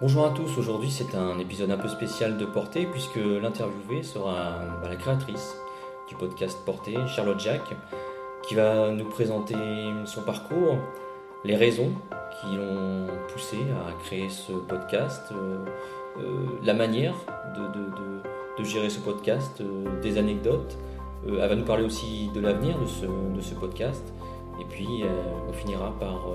[0.00, 4.60] Bonjour à tous, aujourd'hui c'est un épisode un peu spécial de Portée puisque l'interviewée sera
[4.80, 5.56] bah, la créatrice
[6.08, 7.74] du podcast Portée, Charlotte Jacques,
[8.46, 9.56] qui va nous présenter
[10.04, 10.76] son parcours,
[11.42, 11.90] les raisons
[12.40, 13.56] qui l'ont poussé
[13.88, 15.64] à créer ce podcast, euh,
[16.20, 17.16] euh, la manière
[17.56, 20.78] de, gérer ce podcast, euh, des anecdotes.
[21.26, 24.14] elle va nous parler aussi de l'avenir de ce podcast
[24.60, 25.02] et puis
[25.48, 26.28] on finira par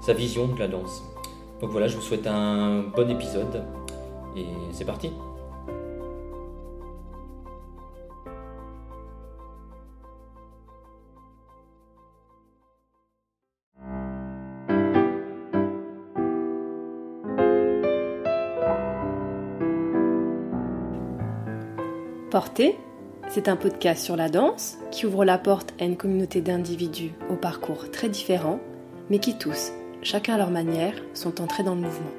[0.00, 1.09] sa vision de la danse.
[1.60, 3.64] Donc voilà, je vous souhaite un bon épisode
[4.36, 5.10] et c'est parti.
[22.30, 22.78] Portée,
[23.28, 27.34] c'est un podcast sur la danse qui ouvre la porte à une communauté d'individus au
[27.34, 28.60] parcours très différents,
[29.10, 29.72] mais qui tous
[30.02, 32.10] chacun à leur manière, sont entrés dans le mouvement.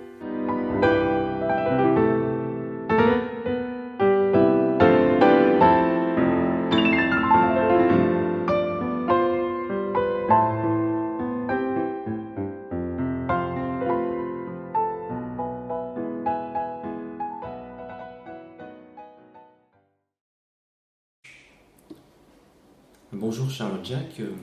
[23.14, 24.20] Bonjour Charlotte Jacques.
[24.20, 24.34] Euh,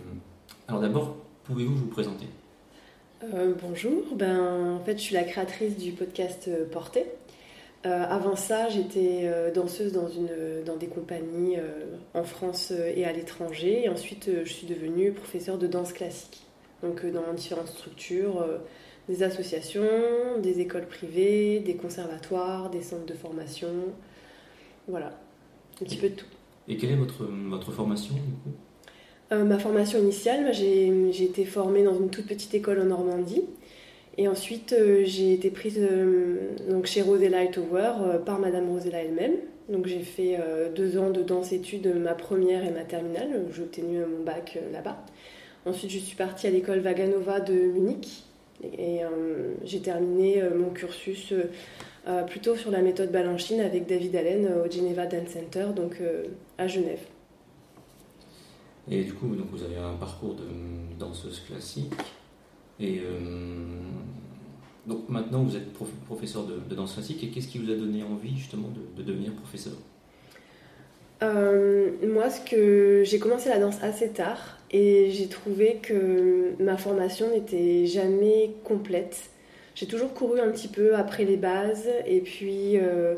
[0.69, 2.27] alors d'abord, pouvez-vous vous présenter?
[3.25, 7.07] Euh, bonjour, ben, en fait je suis la créatrice du podcast euh, Portée.
[7.87, 11.57] Euh, avant ça, j'étais danseuse dans, une, dans des compagnies
[12.13, 13.85] en France et à l'étranger.
[13.85, 16.43] Et ensuite, je suis devenue professeure de danse classique.
[16.83, 18.45] Donc, dans différentes structures,
[19.09, 19.87] des associations,
[20.43, 23.73] des écoles privées, des conservatoires, des centres de formation.
[24.89, 25.13] Voilà,
[25.81, 26.27] un petit peu de tout.
[26.67, 28.51] Et quelle est votre, votre formation du coup?
[29.31, 33.45] Euh, ma formation initiale, j'ai été formée dans une toute petite école en Normandie.
[34.17, 39.35] Et ensuite, euh, j'ai été prise euh, donc chez Rosella Hightower par Madame Rosella elle-même.
[39.69, 40.39] Donc j'ai fait
[40.75, 43.43] deux ans de danse-études, ma première et ma terminale.
[43.55, 44.97] J'ai obtenu mon bac là-bas.
[45.67, 48.25] Ensuite, je suis partie à l'école Vaganova de Munich.
[48.79, 49.01] Et
[49.65, 51.35] j'ai terminé mon cursus
[52.29, 56.01] plutôt sur la méthode Balanchine avec David Allen au Geneva Dance Center, donc
[56.57, 57.01] à Genève.
[58.91, 61.93] Et du coup, donc vous avez un parcours de danseuse classique.
[62.81, 63.21] Et euh,
[64.87, 65.73] donc maintenant, vous êtes
[66.07, 67.23] professeur de, danse classique.
[67.23, 69.75] Et qu'est-ce qui vous a donné envie justement de, devenir professeur?
[71.23, 76.77] Euh, Moi, ce que j'ai commencé la danse assez tard et j'ai trouvé que ma
[76.77, 79.31] formation n'était jamais complète.
[79.75, 83.15] J'ai toujours couru un petit peu après les bases et puis euh,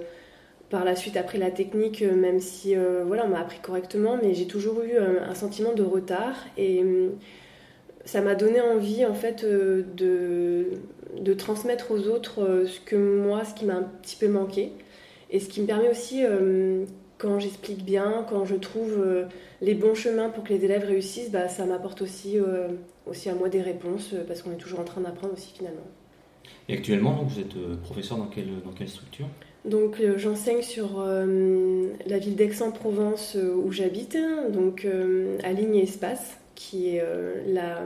[0.70, 4.16] par la suite après la technique, euh, même si euh, voilà, on m'a appris correctement,
[4.22, 6.82] mais j'ai toujours eu euh, un, sentiment de retard et
[8.04, 9.84] ça m'a donné envie en fait de,
[11.18, 14.72] de transmettre aux autres ce que moi, ce qui m'a un petit peu manqué
[15.30, 16.22] et ce qui me permet aussi
[17.18, 19.04] quand j'explique bien, quand je trouve
[19.60, 22.38] les bons chemins pour que les élèves réussissent, bah, ça m'apporte aussi,
[23.06, 25.86] aussi à moi des réponses parce qu'on est toujours en train d'apprendre aussi finalement.
[26.68, 29.26] Et actuellement, donc, vous êtes professeur dans quelle, dans quelle structure?
[29.64, 34.16] Donc euh, j'enseigne sur euh, la ville d'Aix-en-Provence euh, où j'habite,
[34.50, 34.86] donc
[35.44, 37.04] à Ligne Espace, qui est
[37.46, 37.82] la,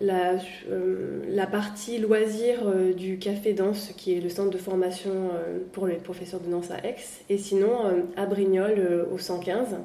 [0.00, 5.30] la, partie loisir du Café Danse, qui est le centre de formation
[5.72, 6.96] pour les professeurs de danse à Aix,
[7.28, 9.76] et sinon à Brignoles au 115.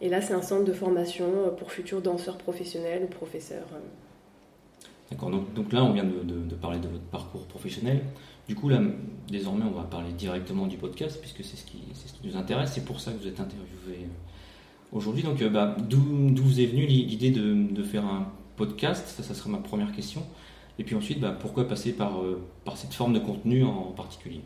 [0.00, 1.26] Et là, c'est un centre de formation
[1.58, 3.66] pour futurs danseurs professionnels ou professeurs.
[5.10, 8.00] D'accord, donc, là, on vient de, parler de votre parcours professionnel.
[8.52, 8.82] Du coup, là,
[9.30, 12.72] désormais, on va parler directement du podcast, puisque c'est ce, qui, ce qui nous intéresse.
[12.74, 15.22] C'est pour ça que vous êtes interviewé euh, aujourd'hui.
[15.22, 19.08] Donc, euh, bah, d'où vous est venue l'idée de, faire un podcast?
[19.08, 20.22] Ça, ça sera ma première question.
[20.78, 24.42] Et puis ensuite, bah, pourquoi passer par, euh, par cette forme de contenu en, particulier?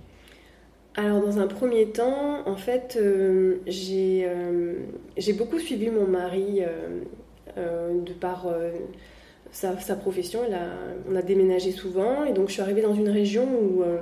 [0.94, 2.96] Alors dans un premier temps, en fait,
[3.66, 6.60] j'ai beaucoup suivi mon mari
[7.56, 8.46] de par
[9.56, 10.40] sa, profession.
[11.10, 14.00] on a déménagé souvent et donc je suis arrivée dans une région où euh,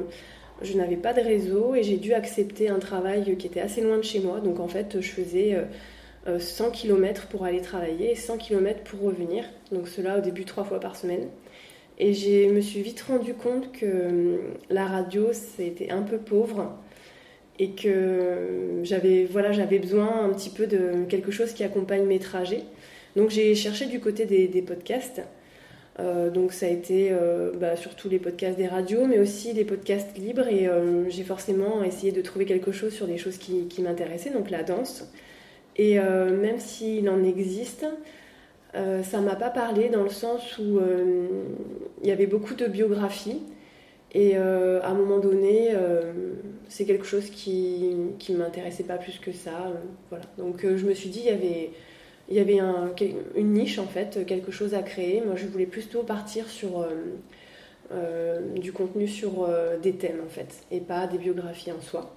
[0.63, 3.99] je n'avais pas de réseau et j'ai dû accepter un travail qui était assez loin
[3.99, 4.41] de chez moi.
[4.41, 5.57] Donc en fait, je faisais
[6.27, 9.45] 100 euh, euh, km pour aller travailler et 100 km pour revenir.
[9.71, 11.29] Donc cela au début trois fois par semaine.
[11.99, 16.73] Et je me suis vite rendu compte que la radio, c'était un peu pauvre
[17.61, 22.19] et que j'avais voilà, j'avais besoin un petit peu de quelque chose qui accompagne mes
[22.19, 22.65] trajets.
[23.17, 25.23] Donc j'ai cherché du côté des, podcasts.
[26.01, 29.65] Euh, donc ça a été euh, bah, surtout les podcasts des radios, mais aussi les
[29.65, 30.49] podcasts libres.
[30.49, 34.51] Et euh, j'ai forcément essayé de trouver quelque chose sur des choses qui, m'intéressaient, donc
[34.51, 35.11] la danse.
[35.77, 37.85] Et même s'il en existe,
[38.75, 40.79] ça m'a pas parlé dans le sens où
[42.01, 43.43] il y avait beaucoup de biographies.
[44.13, 45.71] Et à un moment donné,
[46.69, 47.91] c'est quelque chose qui
[48.29, 49.73] ne m'intéressait pas plus que ça.
[50.11, 50.27] voilà.
[50.39, 51.71] Donc je me suis dit, il y avait,
[52.29, 52.59] il y avait
[53.37, 55.21] une niche en fait, quelque chose à créer.
[55.21, 56.87] Moi, je voulais plutôt partir sur
[58.57, 59.49] du contenu sur
[59.83, 62.17] des thèmes en fait, et pas des biographies en soi.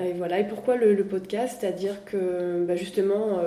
[0.00, 0.40] Et voilà.
[0.40, 1.58] Et pourquoi le, podcast?
[1.60, 3.40] C'est-à-dire que bah, justement,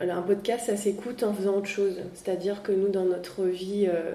[0.00, 1.96] un podcast, ça s'écoute en faisant autre chose.
[2.14, 4.14] C'est-à-dire que nous, dans notre vie euh,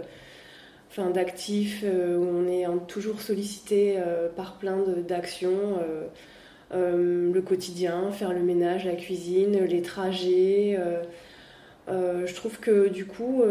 [0.90, 4.78] enfin, d'actifs, euh, on est toujours sollicité euh, par plein
[5.08, 5.80] d'actions,
[6.74, 10.80] le quotidien, faire le ménage, la cuisine, les trajets.
[11.88, 13.44] je trouve que du coup,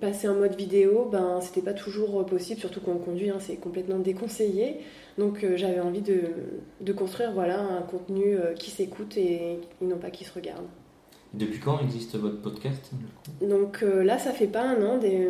[0.00, 3.56] passer en mode vidéo, ben, c'était pas toujours possible, surtout quand on conduit, hein, c'est
[3.56, 4.78] complètement déconseillé.
[5.18, 6.20] Donc j'avais envie de,
[6.80, 10.66] de, construire voilà, un contenu qui s'écoute et, et non pas qui se regarde.
[11.36, 12.92] Depuis quand existe votre podcast
[13.42, 14.98] Donc euh, là, ça fait pas un an.
[14.98, 15.28] Des,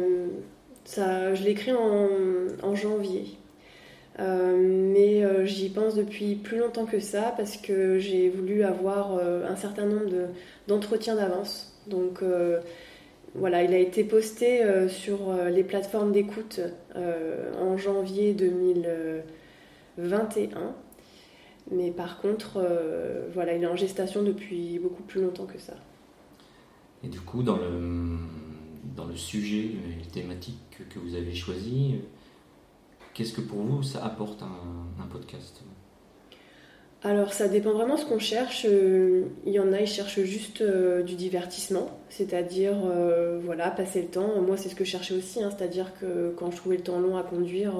[0.85, 2.09] ça, je l'ai écrit en,
[2.63, 3.25] en janvier.
[4.19, 9.19] Euh, mais euh, j'y pense depuis plus longtemps que ça parce que j'ai voulu avoir
[9.19, 10.11] un certain nombre
[10.69, 11.77] d'entretiens d'avance.
[11.87, 12.23] Donc
[13.35, 16.61] voilà, il a été posté sur les plateformes d'écoute
[16.95, 20.75] en janvier 2021.
[21.73, 22.65] Mais par contre,
[23.35, 25.75] voilà, il est en gestation depuis beaucoup plus longtemps que ça.
[27.05, 28.17] Et du coup, dans le,
[28.97, 31.97] dans le sujet, les thématiques que vous avez choisi,
[33.17, 35.63] qu'est-ce que pour vous ça apporte un, podcast?
[37.03, 38.65] Alors ça dépend vraiment de ce qu'on cherche.
[38.65, 44.09] Il y en a, ils cherchent juste euh, du divertissement, c'est-à-dire euh, voilà, passer le
[44.09, 44.43] temps.
[44.43, 45.51] Moi c'est ce que je cherchais aussi, hein.
[45.57, 47.75] c'est-à-dire que quand je trouvais le temps long à conduire,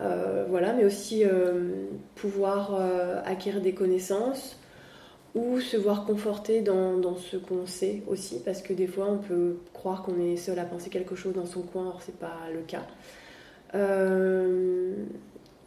[0.00, 1.22] euh, voilà, mais aussi
[2.16, 2.74] pouvoir
[3.24, 4.58] acquérir des connaissances,
[5.34, 9.18] ou se voir conforté dans, dans ce qu'on sait aussi, parce que des fois on
[9.18, 12.38] peut croire qu'on est seul à penser quelque chose dans son coin, or c'est pas
[12.52, 12.86] le cas.
[13.74, 14.94] Euh,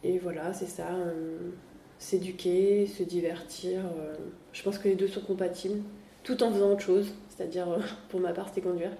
[0.04, 1.50] et voilà, c'est ça, euh,
[1.98, 3.80] s'éduquer, se divertir.
[3.80, 4.14] Euh,
[4.52, 5.80] je pense que les deux sont compatibles,
[6.22, 7.66] tout en faisant autre chose, c'est-à-dire
[8.08, 8.92] pour ma part c'était conduire.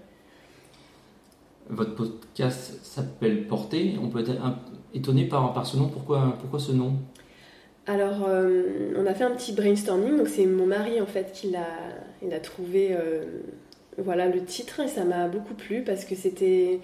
[1.70, 4.32] Votre podcast s'appelle Porter, on peut être
[4.94, 6.94] étonné par, par ce nom, pourquoi, pourquoi ce nom?
[7.88, 10.18] Alors, euh, on a fait un petit brainstorming.
[10.18, 11.66] Donc, c'est mon mari en fait qui l'a,
[12.22, 13.24] il a trouvé euh,
[13.96, 16.80] voilà le titre et ça m'a beaucoup plu parce que c'était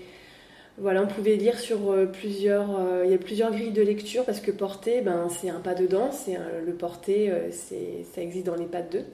[0.79, 2.69] voilà, on pouvait lire sur euh, plusieurs,
[3.05, 6.11] il y a plusieurs grilles de lecture parce que porter, ben c'est un pas dedans,
[6.12, 9.05] c'est le porter, c'est ça existe dans les pas de deux.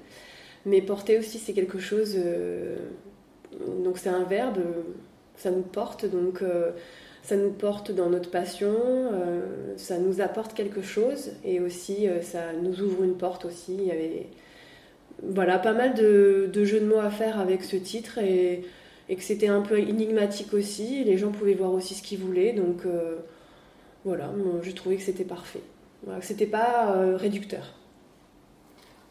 [0.67, 2.17] Mais porter aussi, c'est quelque chose.
[3.85, 4.59] donc c'est un verbe,
[5.37, 6.43] ça nous porte donc
[7.23, 12.23] ça nous porte dans notre passion, euh, ça nous apporte quelque chose et aussi euh,
[12.23, 13.75] ça nous ouvre une porte aussi.
[13.75, 14.27] Il y avait
[15.23, 18.19] voilà, pas mal de, jeux de mots à faire avec ce titre
[19.17, 21.05] que c'était un peu énigmatique aussi.
[21.05, 23.17] Les gens pouvaient voir aussi ce qu'ils voulaient donc euh,
[24.05, 25.63] voilà, je trouvais que c'était parfait.
[26.05, 27.75] Voilà, que c'était pas réducteur.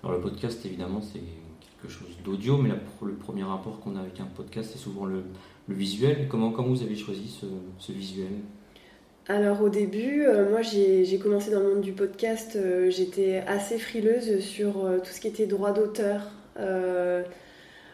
[0.03, 1.19] Alors le podcast évidemment c'est
[1.81, 2.69] quelque chose d'audio, mais
[3.01, 5.23] le premier rapport qu'on a avec un podcast c'est souvent le,
[5.69, 6.27] le visuel.
[6.27, 7.39] Comment, comment vous avez choisi
[7.79, 8.31] ce, visuel?
[9.27, 13.77] Alors au début, euh, moi j'ai commencé dans le monde du podcast, euh, j'étais assez
[13.77, 16.21] frileuse sur euh, tout ce qui était droit d'auteur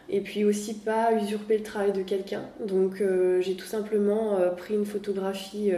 [0.08, 2.44] et puis aussi pas usurper le travail de quelqu'un.
[2.64, 3.02] Donc
[3.40, 5.72] j'ai tout simplement pris une photographie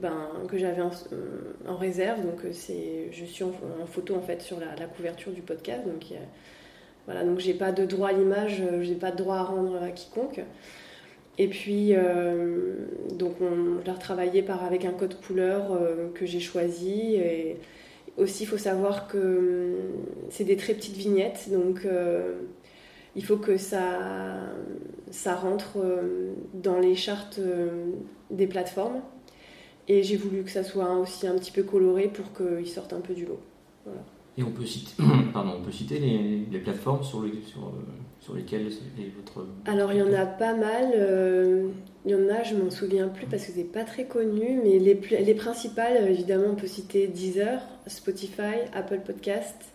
[0.00, 3.52] ben, que j'avais en, réserve, donc c'est je suis en,
[3.86, 6.06] photo en fait sur la, couverture du podcast, donc
[7.04, 9.90] voilà donc j'ai pas de droit à l'image, j'ai pas de droit à rendre à
[9.90, 10.40] quiconque.
[11.36, 12.74] Et puis, euh,
[13.12, 17.16] donc on l'a retravaillé par, avec un code couleur euh, que j'ai choisi.
[17.16, 17.56] Et
[18.16, 19.74] aussi, il faut savoir que hum,
[20.30, 22.34] c'est des très petites vignettes, donc euh,
[23.16, 24.00] il faut que ça,
[25.10, 25.78] ça rentre
[26.52, 27.40] dans les chartes
[28.30, 29.00] des plateformes.
[29.86, 33.00] Et j'ai voulu que ça soit aussi un petit peu coloré pour qu'il sorte un
[33.00, 33.40] peu du lot.
[33.84, 34.00] Voilà.
[34.36, 34.90] Et on peut citer,
[35.32, 37.72] pardon, on peut citer les, plateformes sur, sur,
[38.20, 39.46] sur, lesquelles est votre...
[39.66, 40.92] Alors il y en a pas mal.
[40.96, 41.68] Euh,
[42.04, 44.78] il y en a, je m'en souviens plus parce que c'est pas très connu, mais
[44.78, 49.73] les, les principales, évidemment, on peut citer Deezer, Spotify, Apple Podcast.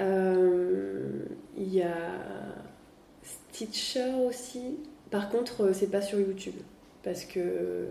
[0.00, 1.24] Euh,
[1.56, 2.20] il y a
[3.22, 4.78] Stitcher aussi.
[5.10, 6.54] Par contre, euh, c'est pas sur YouTube
[7.02, 7.88] parce que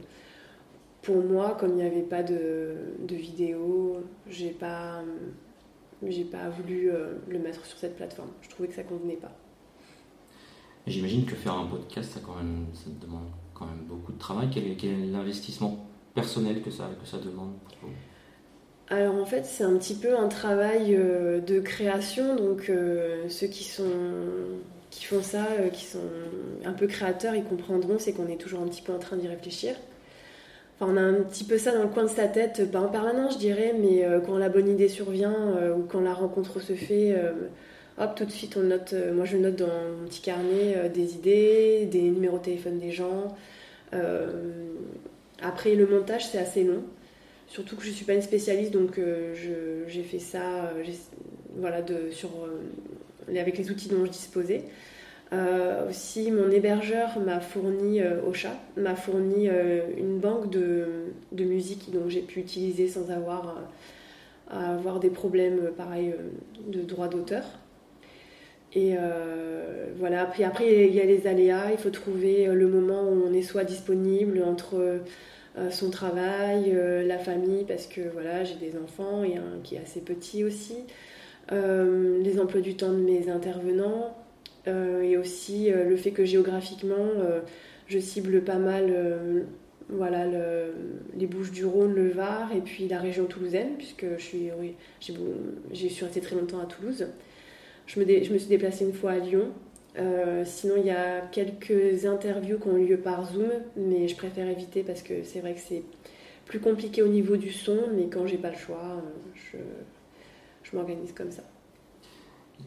[1.01, 2.75] pour moi, comme il n'y avait pas de,
[3.09, 5.01] vidéo, j'ai pas
[6.07, 8.29] j'ai pas voulu euh, le mettre sur cette plateforme.
[8.41, 9.31] Je trouvais que ça convenait pas.
[10.87, 14.49] J'imagine que faire un podcast, ça, quand même, ça demande quand même beaucoup de travail.
[14.51, 15.85] Quel est, l'investissement
[16.15, 17.51] personnel que ça, que ça demande
[18.89, 23.47] alors en fait c'est un petit peu un travail euh, de création, donc euh, ceux
[23.47, 23.83] qui sont
[24.89, 25.99] qui font ça, qui sont
[26.65, 29.27] un peu créateurs, ils comprendront, c'est qu'on est toujours un petit peu en train d'y
[29.27, 29.75] réfléchir.
[30.79, 32.87] Enfin, on a un petit peu ça dans le coin de sa tête, pas en
[32.87, 37.15] permanence, je dirais, mais quand la bonne idée survient ou quand la rencontre se fait,
[37.99, 38.95] hop, tout de suite, on note.
[39.13, 43.37] moi, je note dans mon petit carnet des idées, des numéros de téléphone des gens.
[45.43, 46.83] après, le montage, c'est assez long.
[47.49, 48.99] Surtout que je ne suis pas une spécialiste, donc
[49.35, 50.71] j'ai fait ça
[51.57, 52.29] voilà, de, sur,
[53.27, 54.63] avec les outils dont je disposais.
[55.31, 61.13] Euh, aussi, mon hébergeur m'a fourni, euh, au chat, m'a fourni euh, une banque de,
[61.37, 63.57] musique dont j'ai pu utiliser sans avoir
[64.49, 66.13] à avoir des problèmes, pareil,
[66.67, 67.43] de droit d'auteur.
[68.73, 68.95] Et
[69.97, 73.43] voilà, après, il y a les aléas, il faut trouver le moment où on est
[73.43, 75.01] soit disponible entre
[75.69, 80.01] son travail, la famille, parce que voilà, j'ai des enfants et un qui est assez
[80.01, 80.75] petit aussi,
[81.51, 84.15] les emplois du temps de mes intervenants,
[84.67, 87.39] euh, et aussi euh, le fait que géographiquement, euh,
[87.87, 88.93] je cible pas mal
[89.91, 90.27] voilà,
[91.17, 94.51] les Bouches du Rhône, le Var et puis la région toulousaine, puisque j'ai,
[96.01, 97.07] restée très longtemps à Toulouse.
[97.87, 99.47] Je me, je me suis déplacée une fois à Lyon.
[100.45, 104.83] Sinon, il y a quelques interviews qui ont lieu par Zoom, mais je préfère éviter
[104.83, 105.83] parce que c'est vrai que c'est
[106.45, 109.01] plus compliqué au niveau du son, mais quand j'ai pas le choix,
[109.35, 109.57] je,
[110.63, 111.43] je m'organise comme ça.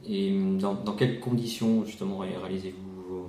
[0.09, 3.29] Et dans, quelles conditions justement réalisez-vous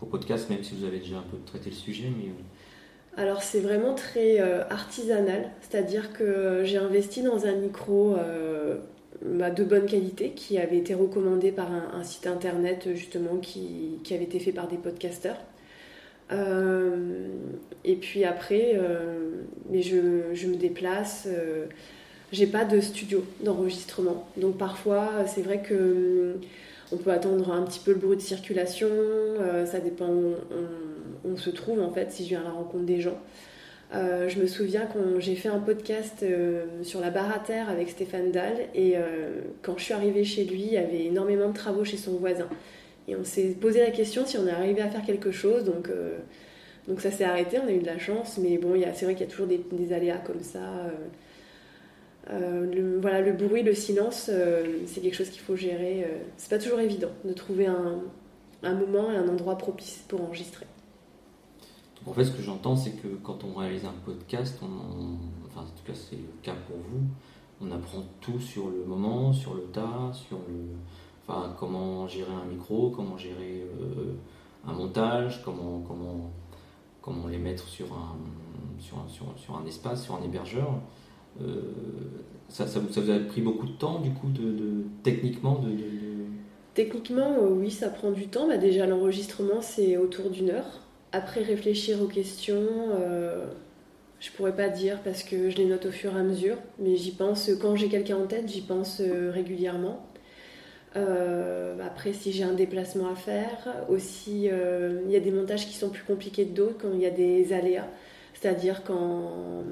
[0.00, 2.30] vos, podcasts, même si vous avez déjà un peu traité le sujet mais...
[3.16, 8.78] Alors c'est vraiment très euh, artisanal, c'est-à-dire que j'ai investi dans un micro euh,
[9.22, 14.24] de bonne qualité qui avait été recommandé par un, site internet justement qui, qui, avait
[14.24, 15.38] été fait par des podcasteurs.
[16.30, 17.28] Euh,
[17.84, 18.78] et puis après,
[19.70, 19.96] mais je,
[20.46, 21.26] me déplace
[22.32, 24.28] j'ai pas de studio d'enregistrement.
[24.36, 26.36] Donc parfois, c'est vrai que
[26.92, 30.34] on peut attendre un petit peu le bruit de circulation, euh, ça dépend où
[31.24, 33.18] on, se trouve en fait, si je viens à la rencontre des gens.
[33.94, 37.70] Euh, je me souviens quand j'ai fait un podcast euh, sur la barre à terre
[37.70, 38.96] avec Stéphane Dahl et
[39.62, 42.48] quand je suis arrivée chez lui, il y avait énormément de travaux chez son voisin.
[43.06, 45.88] Et on s'est posé la question si on arrivé à faire quelque chose, donc,
[46.86, 49.24] donc ça s'est arrêté, on a eu de la chance, mais bon, c'est vrai qu'il
[49.24, 50.60] y a toujours des, des aléas comme ça.
[52.30, 56.04] Euh, le, voilà, le bruit, le silence, euh, c'est quelque chose qu'il faut gérer.
[56.04, 58.02] Euh, c'est pas toujours évident de trouver un,
[58.62, 60.66] moment et un endroit propice pour enregistrer.
[62.08, 65.84] En fait, ce que j'entends, c'est que quand on réalise un podcast, enfin, en tout
[65.86, 67.04] cas, c'est le cas pour vous,
[67.60, 70.76] on apprend tout sur le moment, sur le tas, sur le,
[71.26, 73.66] enfin, comment gérer un micro, comment gérer
[74.66, 76.30] un montage, comment, comment,
[77.02, 78.16] comment les mettre sur un,
[78.78, 80.74] sur un, sur un espace, sur un hébergeur.
[81.40, 81.62] Euh,
[82.48, 85.70] ça, ça, vous a pris beaucoup de temps, du coup, de, techniquement de,
[86.74, 88.46] Techniquement, euh, oui, ça prend du temps.
[88.46, 90.80] Bah, déjà, l'enregistrement, c'est autour d'une heure.
[91.12, 92.66] Après, réfléchir aux questions,
[93.00, 93.46] euh,
[94.20, 96.96] je pourrais pas dire parce que je les note au fur et à mesure, mais
[96.96, 100.04] j'y pense quand j'ai quelqu'un en tête, j'y pense régulièrement.
[100.94, 105.90] après, si j'ai un déplacement à faire, aussi, il y a des montages qui sont
[105.90, 107.88] plus compliqués que d'autres quand il y a des aléas.
[108.34, 109.64] C'est-à-dire quand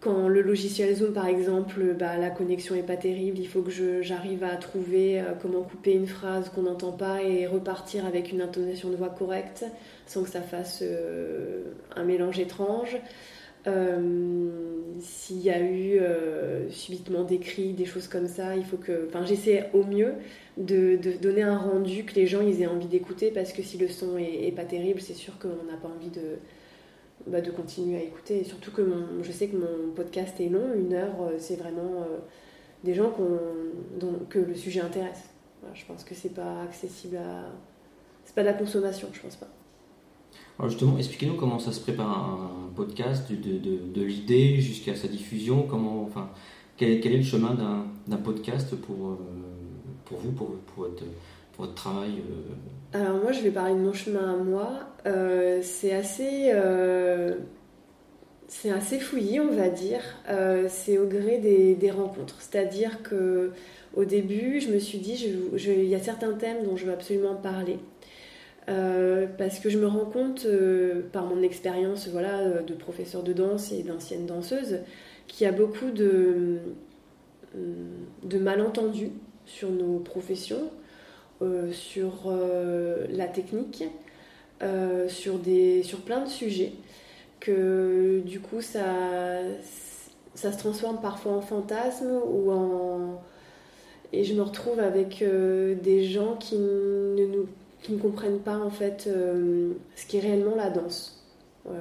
[0.00, 4.00] quand le logiciel Zoom, par exemple, bah, la connexion n'est pas terrible, il faut que
[4.00, 8.40] j'arrive à trouver euh, comment couper une phrase qu'on n'entend pas et repartir avec une
[8.40, 9.64] intonation de voix correcte
[10.06, 11.64] sans que ça fasse euh,
[11.94, 12.96] un mélange étrange.
[13.66, 16.00] Euh, s'il y a eu
[16.70, 19.06] subitement des cris, des choses comme ça, il faut que.
[19.08, 20.14] Enfin, j'essaie au mieux
[20.56, 23.88] de, donner un rendu que les gens ils aient envie d'écouter parce que si le
[23.88, 26.38] son est pas terrible, c'est sûr qu'on n'a pas envie de
[27.26, 28.40] bah, de continuer à écouter.
[28.40, 28.82] Et surtout que
[29.22, 32.18] je sais que mon podcast est long, une heure, euh, c'est vraiment euh,
[32.84, 33.12] des gens
[33.98, 35.24] dont, que le sujet intéresse.
[35.74, 37.50] je pense que c'est pas accessible à.
[38.24, 39.48] C'est pas de la consommation, je pense pas.
[40.58, 45.62] Alors justement, expliquez-nous comment ça se prépare un podcast, de, de, l'idée jusqu'à sa diffusion.
[45.62, 46.30] Comment, enfin,
[46.76, 47.54] quel, est le chemin
[48.06, 49.16] d'un podcast pour, euh,
[50.04, 51.02] pour vous, pour, pour votre
[51.60, 52.22] votre travail
[52.94, 54.70] euh Alors moi, je vais parler de mon chemin à moi.
[55.06, 57.36] Euh, c'est assez, euh,
[58.48, 58.98] c'est assez
[59.40, 60.02] on va dire.
[60.68, 62.36] c'est au gré des, rencontres.
[62.40, 63.52] C'est-à-dire que
[63.94, 67.34] au début, je me suis dit, il y a certains thèmes dont je veux absolument
[67.34, 67.78] parler.
[68.66, 70.46] parce que je me rends compte,
[71.12, 74.78] par mon expérience voilà, de professeur de danse et d'ancienne danseuse,
[75.30, 76.58] qu'il y a beaucoup de,
[78.38, 79.12] malentendus
[79.46, 80.68] sur nos professions, euh,
[81.72, 83.84] sur euh, la technique,
[84.62, 86.72] euh, sur, des, sur plein de sujets,
[87.40, 88.82] que du coup ça,
[90.34, 93.22] ça se transforme parfois en fantasme ou en...
[94.12, 97.46] Et je me retrouve avec des gens qui ne, nous,
[97.80, 101.24] qui ne comprennent pas en fait ce qui est réellement la danse.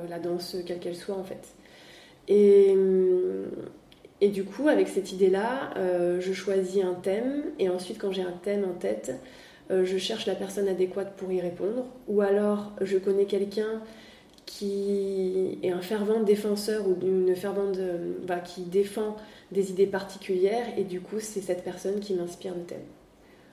[0.07, 1.55] la danse quelle qu'elle soit en fait.
[2.27, 2.75] Et,
[4.21, 5.73] et du coup, avec cette idée-là,
[6.19, 9.19] je choisis un thème et ensuite quand j'ai un thème en tête,
[9.69, 11.85] je cherche la personne adéquate pour y répondre.
[12.07, 13.81] Ou alors je connais quelqu'un
[14.45, 17.77] qui est un fervent défenseur ou une fervente
[18.25, 19.15] bah, qui défend
[19.51, 22.79] des idées particulières et du coup c'est cette personne qui m'inspire le thème.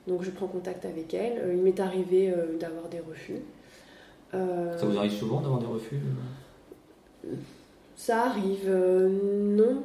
[0.07, 1.39] Donc je prends contact avec elle.
[1.39, 3.41] Euh, il m'est arrivé euh, d'avoir des refus.
[4.35, 6.01] Euh, ça vous arrive souvent d'avoir des refus
[7.97, 9.83] Ça arrive, non.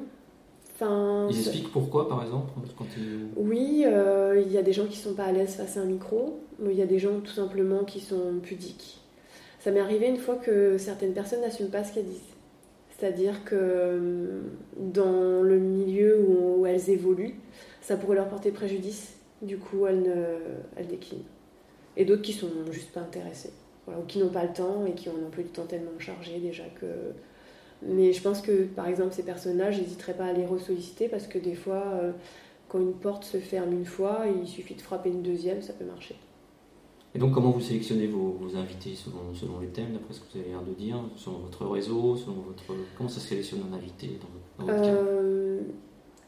[0.82, 2.50] Enfin, ils expliquent pourquoi par exemple
[3.36, 6.40] Oui, il y a des gens qui sont pas à l'aise face à un micro.
[6.64, 9.00] Il y a des gens tout simplement qui sont pudiques.
[9.60, 12.32] Ça m'est arrivé une fois que certaines personnes n'assument pas ce qu'elles disent.
[12.98, 14.42] C'est-à-dire que
[14.78, 17.36] dans le milieu où, elles évoluent,
[17.82, 19.16] ça pourrait leur porter préjudice.
[19.42, 20.38] Du coup, elles, ne,
[20.76, 21.24] elles déclinent.
[21.98, 23.54] Et d'autres qui sont juste pas intéressées.
[23.88, 26.40] ou qui n'ont pas le temps et qui ont un emploi du temps tellement chargé
[26.40, 26.86] déjà que.
[27.84, 31.40] Mais je pense que, par exemple, ces personnes-là, j'hésiterais pas à les ressolliciter parce que
[31.40, 32.12] des fois, euh,
[32.70, 35.86] quand une porte se ferme une fois, il suffit de frapper une deuxième, ça peut
[35.86, 36.16] marcher.
[37.14, 40.40] Et donc, comment vous sélectionnez vos, invités selon, selon les thèmes, d'après ce que vous
[40.40, 42.64] avez l'air de dire, selon votre réseau, selon votre
[42.98, 44.18] comment ça sélectionne un invité
[44.58, 45.60] dans, votre euh,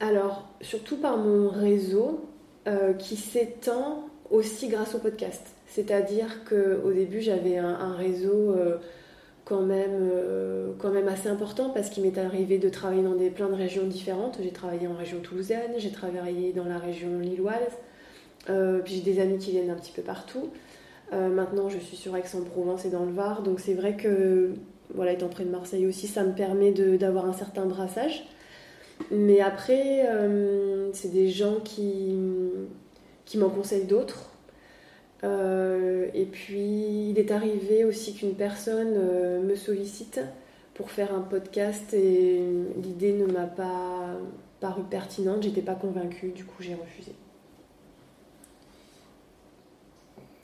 [0.01, 2.25] Alors, surtout par mon réseau,
[2.67, 5.53] euh, qui s'étend aussi grâce au podcast.
[5.67, 8.55] C'est-à-dire qu'au début, j'avais un, réseau
[9.45, 10.09] quand, même,
[10.79, 13.85] quand même assez important parce qu'il m'est arrivé de travailler dans des, plein de régions
[13.85, 14.39] différentes.
[14.41, 17.77] J'ai travaillé en région toulousaine, j'ai travaillé dans la région lilloise,
[18.45, 20.49] puis j'ai des amis qui viennent un petit peu partout.
[21.13, 24.53] Euh, maintenant, je suis sur Aix-en-Provence et dans le Var, donc c'est vrai que,
[24.93, 28.25] voilà, étant près de Marseille aussi, ça me permet d'avoir un certain brassage.
[29.11, 32.15] Mais après, euh, c'est des gens qui,
[33.25, 34.29] qui m'en conseillent d'autres.
[35.23, 40.19] Euh, et puis, il est arrivé aussi qu'une personne me sollicite
[40.73, 42.41] pour faire un podcast et
[42.81, 44.17] l'idée ne m'a pas
[44.59, 47.13] paru pertinente, j'étais pas convaincue, du coup j'ai refusé.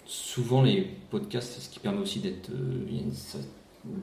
[0.09, 2.49] souvent les podcasts, c'est ce qui permet aussi d'être.
[2.49, 3.13] Euh, une,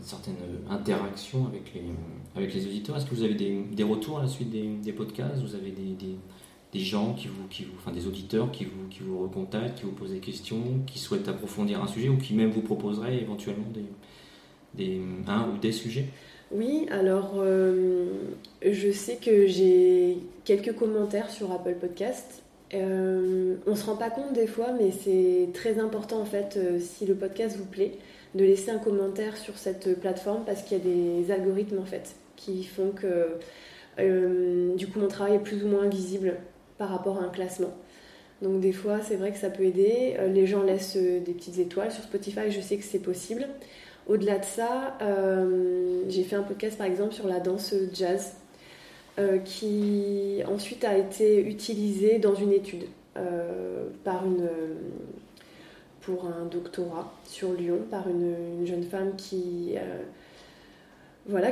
[0.00, 0.36] certaine
[0.70, 1.82] interaction avec les,
[2.34, 2.96] avec les auditeurs.
[2.96, 5.42] Est-ce que vous avez des, retours à la suite des, podcasts?
[5.42, 6.16] Vous avez des,
[6.74, 9.92] gens qui vous, qui vous, enfin des auditeurs qui vous, qui vous recontactent, qui vous
[9.92, 13.66] posent des questions, qui souhaitent approfondir un sujet ou qui même vous proposeraient éventuellement
[14.74, 16.06] des, un ou des sujets?
[16.52, 18.06] Oui, alors euh,
[18.62, 22.42] je sais que j'ai quelques commentaires sur Apple Podcast.
[22.74, 26.78] Euh, on se rend pas compte des fois, mais c'est très important en fait, euh,
[26.78, 27.92] si le podcast vous plaît,
[28.34, 32.16] de laisser un commentaire sur cette plateforme parce qu'il y a des algorithmes en fait
[32.36, 33.38] qui font que
[34.76, 36.36] du coup mon travail est plus ou moins visible
[36.78, 37.74] par rapport à un classement.
[38.42, 40.16] Donc des fois c'est vrai que ça peut aider.
[40.28, 43.46] les gens laissent des petites étoiles sur Spotify, je sais que c'est possible.
[44.06, 44.98] Au-delà de ça,
[46.08, 48.34] j'ai fait un podcast par exemple sur la danse jazz
[49.18, 52.84] euh, qui ensuite a été utilisé dans une étude
[53.16, 53.86] euh,
[56.02, 59.78] pour un doctorat sur Lyon par une, jeune femme euh,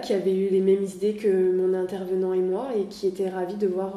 [0.02, 3.56] qui avait eu les mêmes idées que mon intervenant et moi et qui était ravie
[3.56, 3.94] de voir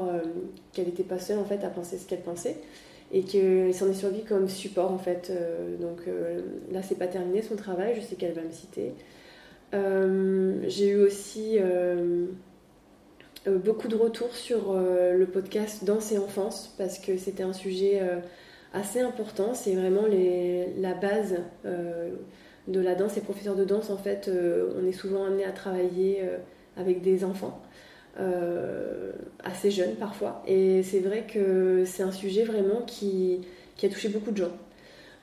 [0.77, 2.57] qu'elle n'était pas seule en fait à penser ce qu'elle pensait
[3.11, 5.31] et qu'elle s'en est survie comme support en fait.
[5.79, 6.01] donc
[6.71, 8.91] là c'est pas terminé son travail, je sais qu'elle va me citer.
[10.67, 11.57] J'ai eu aussi
[13.47, 17.53] euh, beaucoup de retours sur euh, le podcast Danse et Enfance parce que c'était un
[17.53, 18.19] sujet euh,
[18.73, 19.53] assez important.
[19.53, 20.03] C'est vraiment
[20.77, 21.35] la base
[22.67, 23.15] de la danse.
[23.15, 24.29] Les professeurs de danse, en fait,
[24.77, 26.21] on est souvent amené à travailler
[26.75, 27.61] avec des enfants.
[29.43, 30.43] Assez jeunes parfois.
[30.47, 33.41] Et c'est vrai que c'est un sujet vraiment qui,
[33.75, 34.51] qui, a touché beaucoup de gens.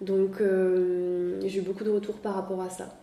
[0.01, 2.95] Donc j'ai eu beaucoup de retours par rapport à ça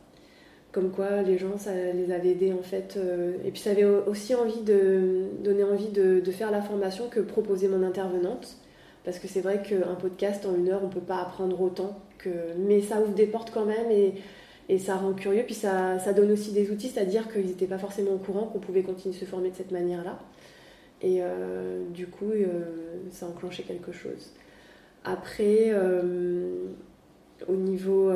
[0.71, 2.95] comme quoi les gens, ça les avait aidés en fait.
[2.97, 7.19] Euh, et puis ça avait aussi envie de donner envie de, faire la formation que
[7.19, 8.58] proposait mon intervenante.
[9.04, 11.99] Parce que c'est vrai qu'un podcast en une heure, on peut pas apprendre autant.
[12.17, 12.30] Que...
[12.58, 14.13] Mais ça ouvre des portes quand même et,
[14.71, 15.43] et ça rend curieux.
[15.45, 18.60] Puis ça, ça donne aussi des outils, c'est-à-dire qu'ils n'étaient pas forcément au courant qu'on
[18.60, 20.17] pouvait continuer de se former de cette manière-là.
[21.03, 22.47] Et euh, du coup, euh,
[23.12, 24.31] ça a enclenché quelque chose.
[25.03, 25.73] Après,
[27.47, 28.12] au niveau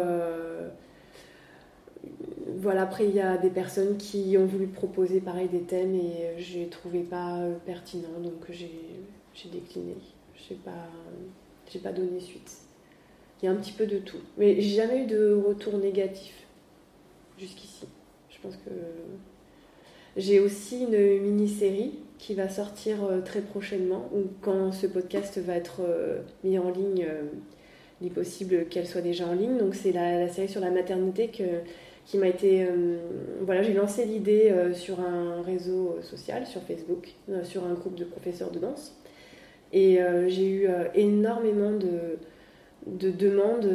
[2.58, 6.40] voilà, après, il y a des personnes qui ont voulu proposer pareil des thèmes et
[6.40, 9.96] je ne trouvais pas euh, pertinent, donc j'ai décliné.
[10.36, 12.58] Je n'ai pas, pas donné suite.
[13.42, 14.20] Il y a un petit peu de tout.
[14.38, 16.45] Mais j'ai jamais eu de retour négatif
[17.38, 17.86] jusqu'ici.
[18.30, 18.72] Je pense que.
[20.18, 25.56] J'ai aussi une mini-série qui va sortir euh, très prochainement, ou quand ce podcast va
[25.56, 27.06] être euh, mis en ligne,
[28.00, 29.58] il est possible qu'elle soit déjà en ligne.
[29.58, 31.44] Donc c'est la, la série sur la maternité que
[32.06, 32.68] qui m'a été.
[33.42, 38.52] voilà, j'ai lancé l'idée sur un réseau social, sur Facebook, sur un groupe de professeurs
[38.52, 38.96] de danse.
[39.74, 42.20] Et j'ai eu énormément de,
[42.86, 43.70] de demandes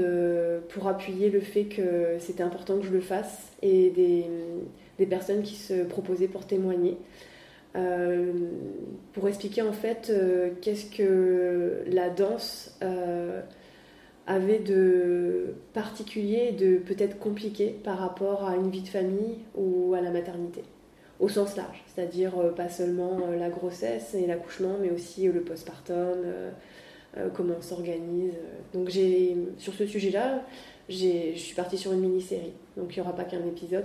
[0.69, 5.57] pour appuyer le fait que c'était important que je le fasse et des, personnes qui
[5.57, 6.97] se proposaient pour témoigner.
[7.77, 8.33] Euh,
[9.13, 13.43] pour expliquer en fait euh, qu'est-ce que la danse euh,
[14.27, 19.95] avait de particulier et de peut-être compliqué par rapport à une vie de famille ou
[19.95, 20.65] à la maternité,
[21.21, 26.19] au sens large, c'est-à-dire pas seulement la grossesse et l'accouchement, mais aussi le postpartum,
[27.35, 28.35] comment on s'organise.
[28.73, 30.45] Donc j'ai sur ce sujet-là,
[30.89, 33.85] je suis partie sur une mini-série, donc il n'y aura pas qu'un épisode,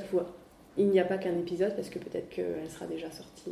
[0.78, 3.52] il n'y a pas qu'un épisode parce que peut-être qu'elle sera déjà sortie.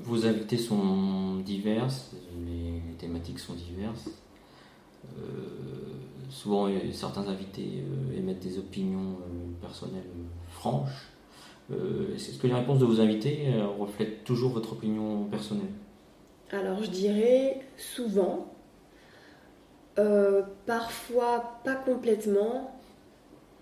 [0.00, 2.12] Vos invités sont diverses,
[2.46, 4.10] les thématiques sont diverses.
[5.16, 5.22] Euh,
[6.30, 10.02] souvent, certains invités euh, émettent des opinions euh, personnelles
[10.48, 11.08] franches.
[11.70, 15.68] Est-ce que les réponses de vos invités reflètent toujours votre opinion personnelle?
[16.52, 18.46] Alors, je dirais souvent,
[20.66, 22.80] parfois pas complètement,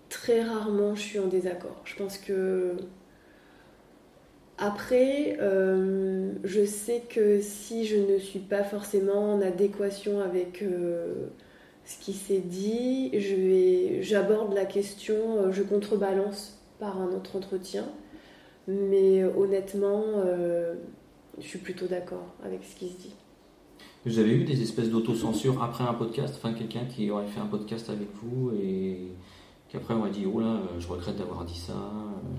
[0.08, 1.80] très rarement je suis en désaccord.
[1.84, 2.76] Je pense que
[4.58, 11.26] après, euh, je sais que si je ne suis pas forcément en adéquation avec euh,
[11.84, 13.10] ce qui s'est dit,
[14.00, 17.84] j'aborde la question, euh, je contrebalance par un autre entretien.
[18.66, 20.02] Mais honnêtement,
[21.40, 23.14] je suis plutôt d'accord avec ce qui se dit.
[24.04, 27.46] Vous avez eu des espèces d'autocensure après un podcast, enfin quelqu'un qui aurait fait un
[27.46, 29.08] podcast avec vous et
[29.68, 31.74] qu'après on aurait dit oh là, je regrette d'avoir dit ça,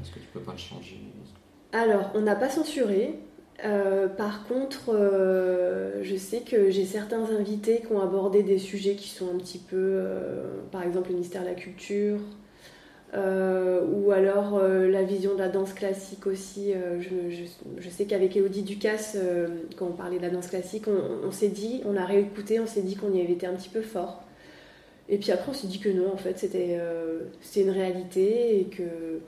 [0.02, 1.00] est-ce que tu peux pas le changer?
[1.74, 3.20] Alors, on n'a pas censuré.
[3.66, 8.96] Euh, par contre, euh, je sais que j'ai certains invités qui ont abordé des sujets
[8.96, 12.20] qui sont un petit peu, euh, par exemple, le ministère de la Culture,
[13.14, 16.74] ou alors la vision de la danse classique aussi.
[17.00, 19.18] Je, sais qu'avec Elodie Ducasse,
[19.78, 22.82] quand on parlait de la danse classique, on, s'est dit, on a réécouté, on s'est
[22.82, 24.24] dit qu'on y avait été un petit peu fort.
[25.10, 26.80] Et puis après, on s'est dit que non, en fait, c'était
[27.56, 29.22] une réalité et que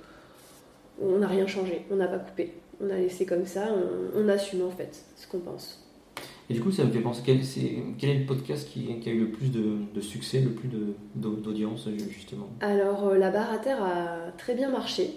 [1.02, 2.54] on n'a rien changé, on n'a pas coupé.
[2.82, 3.68] On a laissé comme ça,
[4.16, 5.86] on, assume en fait ce qu'on pense.
[6.50, 7.38] Et du coup, ça me fait penser, quel,
[8.10, 10.68] est, le podcast qui, a eu le plus de, succès, le plus
[11.16, 12.50] d'audience justement?
[12.60, 15.12] Alors, euh, La barre à terre a très bien marché.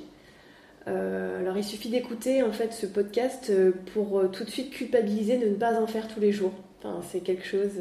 [0.88, 5.38] Euh, alors, il suffit d'écouter en fait ce podcast euh, pour tout de suite culpabiliser
[5.38, 6.52] de ne pas en faire tous les jours.
[6.78, 7.80] Enfin, c'est quelque chose.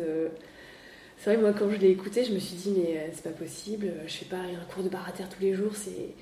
[1.17, 3.91] C'est vrai, moi, quand je l'ai écouté, je me suis dit, mais c'est pas possible,
[4.07, 6.13] je fais pas un cours de barre à terre tous les jours, c'est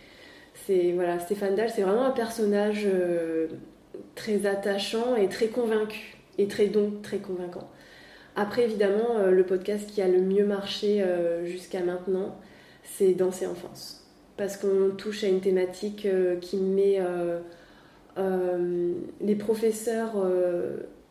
[0.94, 2.88] voilà, Stéphane Dahl, c'est vraiment un personnage
[4.14, 7.70] très attachant et très convaincu, et très donc très convaincant.
[8.36, 12.38] Après, évidemment, euh, le podcast qui a le mieux marché euh, jusqu'à maintenant,
[12.84, 14.08] c'est Danser enfance.
[14.38, 16.08] Parce qu'on touche à une thématique
[16.40, 17.02] qui met
[19.20, 20.14] les professeurs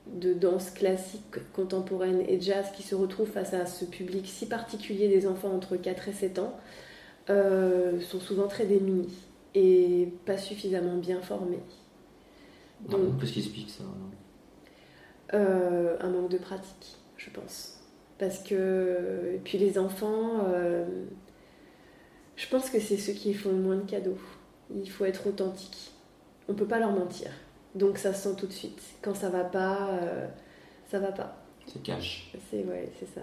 [0.07, 5.09] de danse classique, contemporaine et jazz qui se retrouvent face à ce public si particulier
[5.09, 6.59] des enfants entre 4 et 7 ans,
[7.29, 9.13] sont souvent très démunis
[9.55, 11.61] et pas suffisamment bien formés.
[12.89, 13.85] Donc, qu'est-ce qui explique ça
[15.35, 17.81] euh, Un manque de pratique, je pense.
[18.19, 21.05] Parce que, et puis les enfants, euh,
[22.37, 24.19] je pense que c'est ceux qui font le moins de cadeaux.
[24.75, 25.93] Il faut être authentique.
[26.49, 27.31] On peut pas leur mentir.
[27.75, 28.81] Donc ça se sent tout de suite.
[29.03, 30.27] Quand ça va pas, euh,
[30.91, 31.45] ça va pas.
[31.67, 32.33] C'est cash.
[32.51, 33.23] C'est ouais, c'est ça.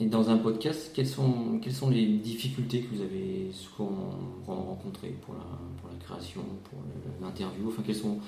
[0.00, 4.14] Et dans un podcast, quelles sont, quelles sont les difficultés que vous avez souvent
[4.46, 5.40] rencontrées pour la,
[5.80, 6.78] pour la création, pour
[7.20, 7.68] l'interview?
[7.68, 8.18] Enfin, quelles, sont,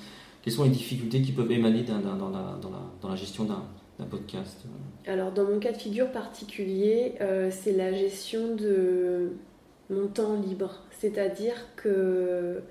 [0.41, 4.65] quelles sont les difficultés qui peuvent émaner dans, la, gestion d'un podcast
[5.05, 9.33] Alors, dans mon cas de figure particulier, euh, c'est la gestion de
[9.89, 10.83] mon temps libre.
[10.99, 12.61] C'est-à-dire que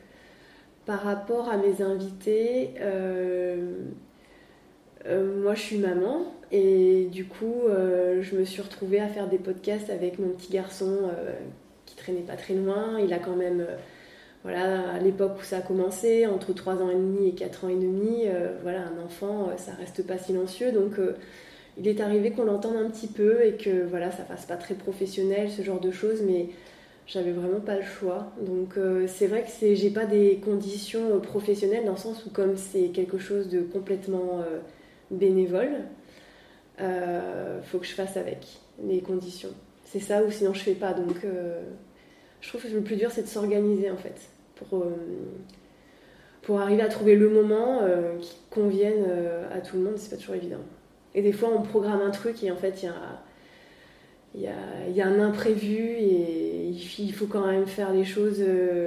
[0.86, 3.84] par rapport à mes invités, euh,
[5.06, 9.28] euh, moi je suis maman et du coup, euh, je me suis retrouvée à faire
[9.28, 11.32] des podcasts avec mon petit garçon euh,
[11.86, 12.98] qui traînait pas très loin.
[12.98, 13.76] Il a quand même, euh,
[14.42, 17.68] voilà, à l'époque où ça a commencé, entre 3 ans et demi et 4 ans
[17.68, 18.24] et demi,
[18.62, 20.72] voilà, un enfant, ça reste pas silencieux.
[20.72, 20.94] Donc,
[21.76, 24.74] il est arrivé qu'on l'entende un petit peu et que, voilà, ça fasse pas très
[24.74, 26.48] professionnel, ce genre de choses, mais
[27.06, 28.32] j'avais vraiment pas le choix.
[28.40, 28.76] Donc,
[29.08, 33.18] c'est vrai que j'ai pas des conditions professionnelles dans le sens où, comme c'est quelque
[33.18, 34.42] chose de complètement
[35.10, 35.84] bénévole,
[36.80, 38.46] euh, faut que je fasse avec
[38.82, 39.50] les conditions.
[39.84, 40.92] C'est ça ou sinon je fais pas.
[40.94, 41.62] Donc euh,
[42.40, 44.14] je trouve que le plus dur c'est de s'organiser en fait
[44.56, 44.94] pour, euh,
[46.42, 47.80] pour arriver à trouver le moment
[48.20, 49.04] qui convienne
[49.52, 49.94] à tout le monde.
[49.96, 50.60] C'est pas toujours évident.
[51.14, 53.22] Et des fois on programme un truc et en fait il y a
[54.34, 58.42] y a, un imprévu et il faut quand même faire les choses,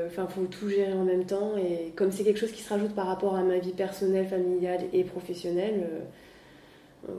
[0.07, 1.57] enfin, il faut tout gérer en même temps.
[1.57, 4.81] Et comme c'est quelque chose qui se rajoute par rapport à ma vie personnelle, familiale
[4.93, 5.85] et professionnelle,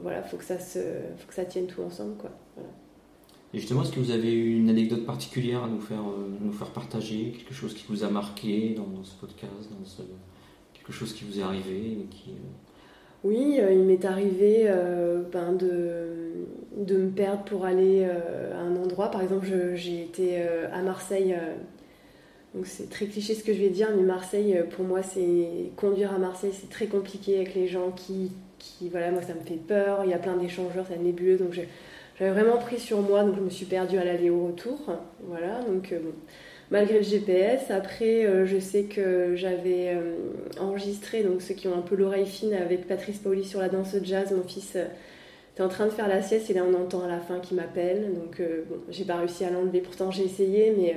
[0.02, 0.78] voilà, faut que ça se,
[1.18, 2.30] faut que ça tienne tout ensemble, quoi.
[3.54, 6.70] Et justement, est-ce que vous avez une anecdote particulière à nous faire, euh, nous faire
[6.70, 10.04] partager, quelque chose qui vous a marqué dans, ce podcast, dans
[10.72, 12.32] quelque chose qui vous est arrivé euh,
[13.22, 14.68] Oui, euh, il m'est arrivé
[15.32, 19.12] ben de, de, me perdre pour aller à un endroit.
[19.12, 21.36] Par exemple, j'ai été à Marseille.
[22.56, 26.12] donc c'est très cliché ce que je vais dire, mais Marseille, pour moi, c'est conduire
[26.12, 29.60] à Marseille, c'est très compliqué avec les gens qui, qui, voilà, moi ça me fait
[29.64, 30.00] peur.
[30.04, 31.60] Il y a plein d'échangeurs, c'est nébuleux, donc je,
[32.18, 34.78] j'avais vraiment pris sur moi, donc je me suis perdue à l'aller au retour.
[35.26, 35.98] Voilà, donc euh,
[36.70, 37.70] malgré le GPS.
[37.70, 40.14] Après, euh, je sais que j'avais euh,
[40.60, 43.96] enregistré, donc ceux qui ont un peu l'oreille fine, avec Patrice Pauli sur la danse
[44.04, 44.30] jazz.
[44.30, 44.76] Mon fils
[45.54, 47.56] était en train de faire la sieste et là on entend à la fin qu'il
[47.56, 48.14] m'appelle.
[48.14, 50.96] Donc bon, j'ai pas réussi à l'enlever, pourtant j'ai essayé, mais.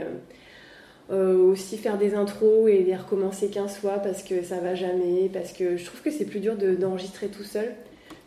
[1.09, 5.51] aussi faire des intros et les recommencer 15 fois parce que ça va jamais, parce
[5.53, 7.73] que je trouve que c'est plus dur d'enregistrer tout seul.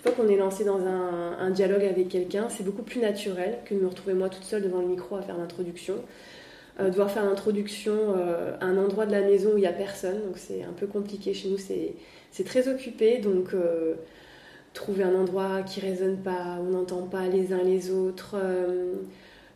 [0.01, 3.75] Une fois qu'on est lancé dans un, dialogue avec quelqu'un, c'est beaucoup plus naturel que
[3.75, 5.97] de me retrouver moi toute seule devant le micro à faire l'introduction.
[6.81, 9.73] Euh, devoir faire l'introduction euh, à un endroit de la maison où il n'y a
[9.73, 13.97] personne, donc c'est un peu compliqué chez nous, c'est très occupé, donc euh,
[14.73, 18.37] trouver un endroit qui résonne pas, on n'entend pas les uns les autres,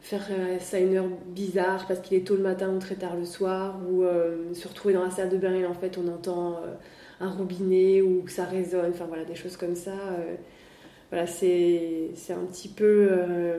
[0.03, 0.29] faire
[0.61, 3.25] ça à une heure bizarre parce qu'il est tôt le matin ou très tard le
[3.25, 4.05] soir, ou
[4.53, 6.61] se retrouver dans la salle de bain et en fait on entend
[7.25, 9.93] un robinet ou que ça résonne, enfin voilà, des choses comme ça.
[9.93, 10.37] Euh,
[11.11, 13.09] voilà, c'est un petit peu.
[13.11, 13.59] Euh,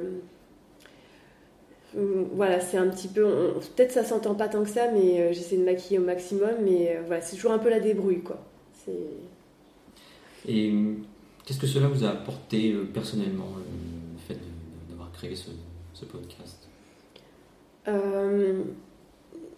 [1.93, 3.53] voilà, c'est un petit peu.
[3.75, 6.99] Peut-être ça s'entend pas tant que ça, mais euh, j'essaie de maquiller au maximum, mais
[7.07, 8.43] voilà, c'est toujours un peu la débrouille, quoi.
[10.47, 10.73] Et
[11.45, 14.39] qu'est-ce que cela vous a apporté personnellement, le fait
[14.89, 15.49] d'avoir créé ce,
[15.93, 16.67] ce podcast?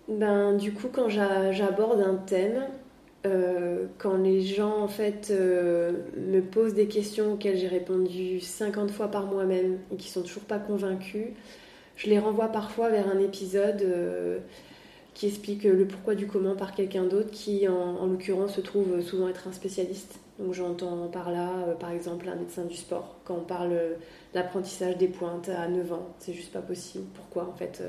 [0.08, 2.68] Ben, Du coup, quand j'aborde un thème,
[3.26, 8.92] euh, quand les gens en fait euh, me posent des questions auxquelles j'ai répondu 50
[8.92, 11.30] fois par moi-même et qui sont toujours pas convaincus,
[11.96, 14.40] je les renvoie parfois vers un épisode euh,
[15.16, 19.28] qui explique le pourquoi du comment par quelqu'un d'autre qui en, l'occurrence se trouve souvent
[19.30, 20.20] être un spécialiste.
[20.38, 21.50] Donc j'entends par là
[21.80, 23.76] par exemple un médecin du sport quand on parle
[24.36, 27.06] d'apprentissage des pointes à 9 ans, c'est juste pas possible.
[27.16, 27.82] Pourquoi en fait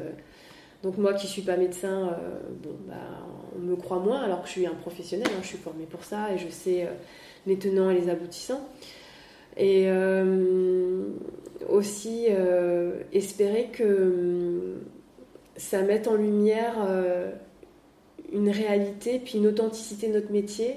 [0.83, 2.95] donc moi qui suis pas médecin, euh, bon, bah,
[3.57, 6.05] on me croit moins alors que je suis un professionnel, hein, je suis formée pour
[6.05, 6.91] ça et je sais euh,
[7.47, 8.69] les tenants et les aboutissants.
[9.57, 11.09] Et euh,
[11.69, 12.27] aussi
[13.13, 14.77] espérer que
[15.57, 16.75] ça mette en lumière
[18.33, 20.77] une réalité puis une authenticité de notre métier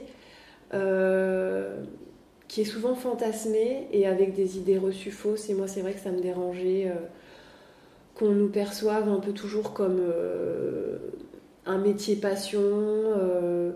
[2.48, 5.48] qui est souvent fantasmée et avec des idées reçues fausses.
[5.50, 6.92] Et moi c'est vrai que ça me dérangeait
[8.22, 11.00] qu'on nous perçoive un peu toujours comme euh,
[11.66, 13.72] un métier passion, euh,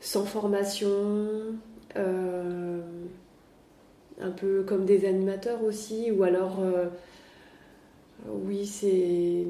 [0.00, 0.88] sans formation,
[1.96, 2.80] euh,
[4.20, 6.64] un peu comme des animateurs aussi, ou alors,
[8.26, 9.46] oui, c'est.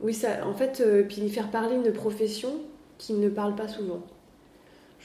[0.00, 2.50] Oui, ça, en fait, puis faire parler une profession
[2.98, 4.02] qui ne parle pas souvent.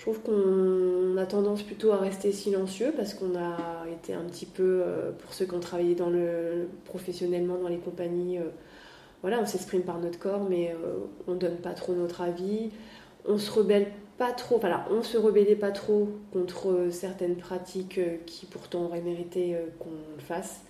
[0.01, 4.47] Je trouve qu'on a tendance plutôt à rester silencieux parce qu'on a été un petit
[4.47, 5.95] peu, euh, pour ceux qui ont travaillé
[6.85, 8.49] professionnellement dans les compagnies, euh,
[9.21, 10.95] voilà, on s'exprime par notre corps, mais euh,
[11.27, 12.71] on donne pas trop notre avis.
[13.27, 18.47] On se rebelle pas trop, voilà, on se rebellait pas trop contre certaines pratiques qui
[18.47, 20.61] pourtant auraient mérité qu'on le fasse.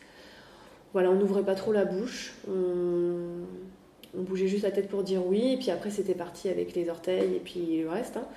[0.91, 2.33] Voilà, on n'ouvrait pas trop la bouche.
[2.49, 3.45] On,
[4.13, 7.33] bougeait juste la tête pour dire oui, et puis après c'était parti avec les orteils
[7.33, 8.17] et puis le reste.
[8.17, 8.27] Hein.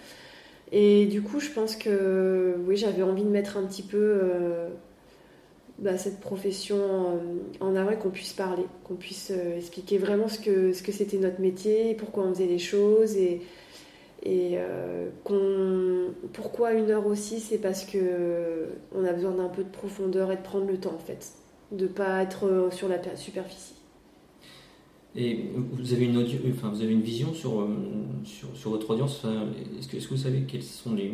[0.72, 4.68] Et du coup, je pense que oui, j'avais envie de mettre un petit peu euh,
[5.78, 7.20] bah, cette profession
[7.60, 11.40] en, avant et qu'on puisse parler, qu'on puisse euh, expliquer vraiment ce que c'était notre
[11.40, 13.42] métier, pourquoi on faisait les choses et
[14.26, 15.10] et euh,
[16.32, 20.36] pourquoi une heure aussi, c'est parce que on a besoin d'un peu de profondeur et
[20.36, 21.32] de prendre le temps en fait,
[21.72, 23.73] de pas être sur la superficie.
[25.16, 27.68] Et vous avez une, enfin, vision sur, euh,
[28.64, 29.22] votre audience
[29.78, 31.12] Est-ce que, vous savez quels sont les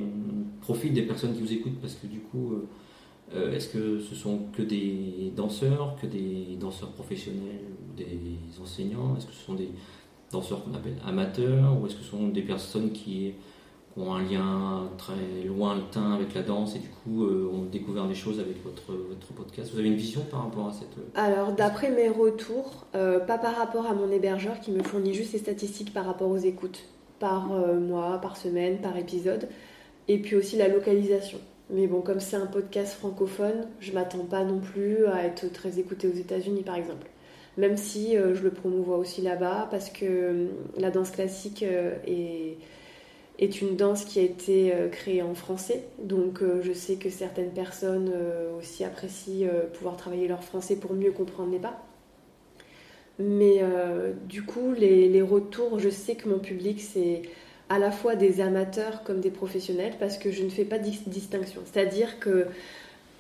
[0.63, 1.79] profils des personnes qui vous écoutent?
[1.81, 2.69] Parce que du coup, euh,
[3.35, 7.61] euh, est-ce que ce sont que des danseurs, que des danseurs professionnels
[7.97, 9.17] des enseignants?
[9.17, 9.69] Est-ce que ce sont des
[10.33, 13.33] danseurs qu'on appelle amateurs Ou est-ce que ce sont des personnes qui
[13.97, 18.15] ont un lien très lointain avec la danse et du coup euh, ont découvert des
[18.15, 19.73] choses avec votre, votre podcast.
[19.73, 20.97] Vous avez une vision par rapport à cette...
[20.99, 25.15] Euh, Alors d'après mes retours, euh, pas par rapport à mon hébergeur qui me fournit
[25.15, 26.85] juste les statistiques par rapport aux écoutes,
[27.19, 29.49] par mois, par semaine, par épisode,
[30.09, 31.39] et puis aussi la localisation.
[31.69, 35.79] Mais bon, comme c'est un podcast francophone, je m'attends pas non plus à être très
[35.79, 37.09] écouté aux États-Unis par exemple.
[37.59, 40.47] même si je le promouvois aussi là-bas, parce que
[40.79, 42.57] la danse classique est,
[43.41, 45.83] est, une danse qui a été créée en français.
[45.99, 48.13] Donc je sais que certaines personnes
[48.59, 51.83] aussi apprécient pouvoir travailler leur français pour mieux comprendre les pas.
[53.19, 53.61] Mais
[54.29, 57.23] du coup, les, retours, je sais que mon public, c'est
[57.69, 60.91] à la fois des amateurs comme des professionnels parce que je ne fais pas de
[61.07, 61.63] distinction.
[61.65, 62.47] C'est-à-dire que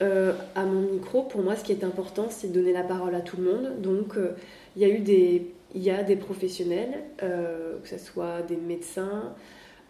[0.02, 3.14] euh, à mon micro, pour moi, ce qui est important, c'est de donner la parole
[3.14, 3.80] à tout le monde.
[3.80, 4.35] Donc, euh,
[4.76, 8.56] il y a eu des, il y a des professionnels, euh, que ce soit des
[8.56, 9.35] médecins,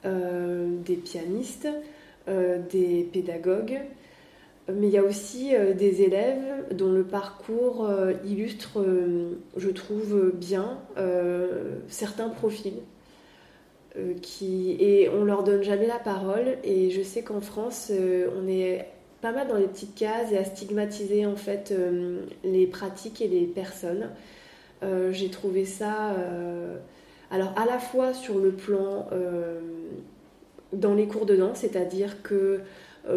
[0.05, 1.69] des pianistes,
[2.27, 3.81] des pédagogues,
[4.73, 7.89] mais il y a aussi des élèves dont le parcours
[8.25, 8.85] illustre,
[9.57, 10.79] je trouve bien,
[11.89, 12.81] certains profils.
[14.23, 16.57] qui, et on leur donne jamais la parole.
[16.65, 18.87] Et je sais qu'en France, on est
[19.21, 23.29] pas mal dans les petites cases et à stigmatiser en fait euh, les pratiques et
[23.29, 24.11] les personnes.
[24.83, 26.79] Euh, j'ai trouvé ça, euh,
[27.31, 29.07] alors à la fois sur le plan
[30.73, 32.61] dans les cours de danse, c'est-à-dire que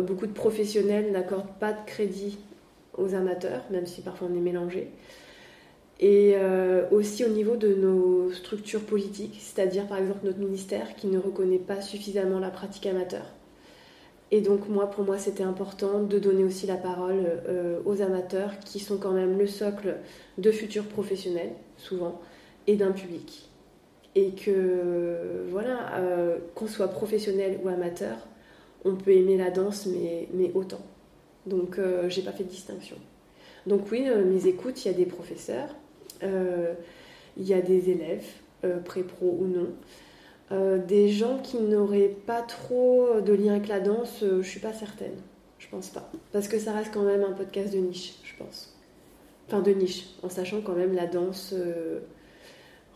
[0.02, 2.38] beaucoup de professionnels n'accordent pas de crédit
[2.98, 4.90] aux amateurs, même si parfois on est mélangé.
[6.00, 6.36] Et
[6.92, 11.58] aussi au niveau de nos structures politiques, c'est-à-dire par exemple notre ministère qui ne reconnaît
[11.58, 13.26] pas suffisamment la pratique amateur.
[14.34, 18.58] Et donc moi, pour moi, c'était important de donner aussi la parole euh, aux amateurs
[18.66, 19.98] qui sont quand même le socle
[20.40, 22.20] de futurs professionnels, souvent,
[22.66, 23.48] et d'un public.
[24.16, 28.16] Et que, voilà, euh, qu'on soit professionnel ou amateur,
[28.86, 30.82] on peut aimer la danse, mais, mais autant.
[31.46, 32.98] Donc, euh, j'ai pas fait de distinction.
[33.66, 35.70] Donc oui, mes écoutes, il y a des professeurs,
[36.22, 38.26] il y a des élèves,
[38.84, 39.70] pré-pro ou non.
[40.54, 44.60] Euh, des gens qui n'auraient pas trop de lien avec la danse, euh, je suis
[44.60, 45.16] pas certaine.
[45.58, 46.12] Je pense pas.
[46.32, 48.78] Parce que ça reste quand même un podcast de niche, je pense.
[49.48, 51.56] Enfin, de niche, en sachant quand même la danse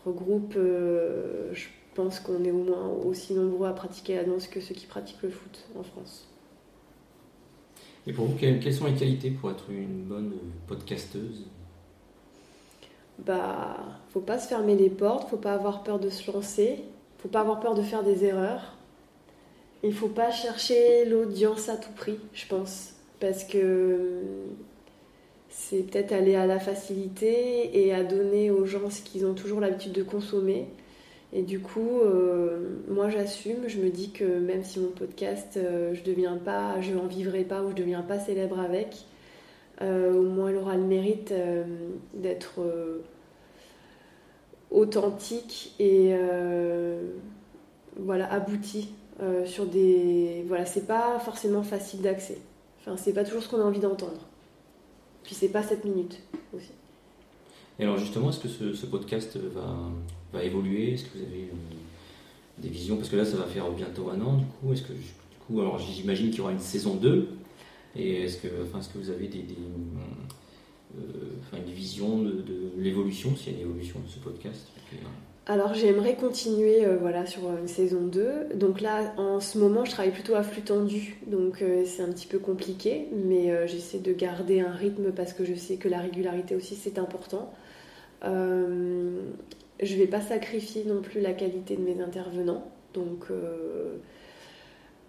[0.08, 0.54] euh, regroupe.
[0.56, 4.86] je pense qu'on est au moins aussi nombreux à pratiquer la danse que ceux qui
[4.86, 6.28] pratiquent le foot en France.
[8.06, 10.34] Et pour vous, quelles sont les qualités pour être une bonne
[10.68, 11.46] podcasteuse?
[13.20, 13.78] Bah,
[14.12, 16.84] faut pas se fermer les portes, faut pas avoir peur de se lancer
[17.20, 18.76] faut pas avoir peur de faire des erreurs.
[19.84, 24.22] Il faut pas chercher l'audience à tout prix, je pense, parce que
[25.60, 29.60] c'est peut-être aller à la facilité et à donner aux gens ce qu'ils ont toujours
[29.60, 30.68] l'habitude de consommer.
[31.34, 35.94] Et du coup, euh, moi j'assume, je me dis que même si mon podcast, euh,
[35.94, 39.06] je deviens pas, je n'en vivrai pas ou je deviens pas célèbre avec,
[39.82, 41.34] euh, au moins il aura le mérite
[42.14, 42.62] d'être
[44.72, 47.12] authentique et euh,
[47.98, 48.90] voilà abouti
[49.22, 52.38] euh, sur des voilà c'est pas forcément facile d'accès.
[52.80, 54.28] Enfin c'est pas toujours ce qu'on a envie d'entendre
[55.28, 56.20] puis c'est pas 7 minutes
[56.56, 56.72] aussi.
[57.78, 59.76] Et alors justement est-ce que ce, podcast va,
[60.32, 60.94] va évoluer?
[60.94, 62.96] Est-ce que vous avez euh, des visions?
[62.96, 64.72] Parce que là ça va faire bientôt un an du coup.
[64.72, 65.04] Est-ce que du
[65.46, 67.28] coup alors j'imagine qu'il y aura une saison 2
[67.98, 69.44] et est-ce que enfin est-ce que vous avez des
[70.98, 74.68] euh, une vision de, l'évolution, s'il y a une évolution de ce podcast?
[75.48, 78.50] Alors j'aimerais continuer euh, voilà, sur une saison 2.
[78.56, 82.10] Donc là, en ce moment, je travaille plutôt à flux tendu, donc euh, c'est un
[82.10, 86.00] petit peu compliqué, mais j'essaie de garder un rythme parce que je sais que la
[86.00, 87.52] régularité aussi, c'est important.
[88.24, 93.32] je ne vais pas sacrifier non plus la qualité de mes intervenants, donc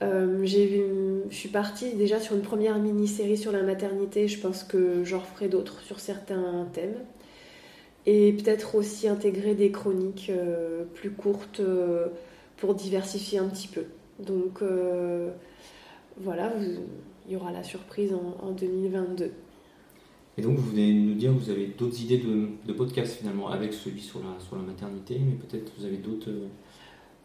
[0.03, 4.29] euh, je suis partie déjà sur une première mini-série sur la maternité.
[4.29, 6.97] Je pense que j'en ferai d'autres sur certains thèmes.
[8.11, 12.07] Et peut-être aussi intégrer des chroniques euh, plus courtes euh,
[12.57, 13.85] pour diversifier un petit peu.
[14.19, 14.63] Donc
[16.17, 16.53] voilà,
[17.27, 19.31] il y aura la surprise en, 2022.
[20.37, 23.49] Et donc vous venez nous dire que vous avez d'autres idées de, de podcast finalement
[23.51, 26.31] avec celui sur la, sur la maternité, mais peut-être vous avez d'autres...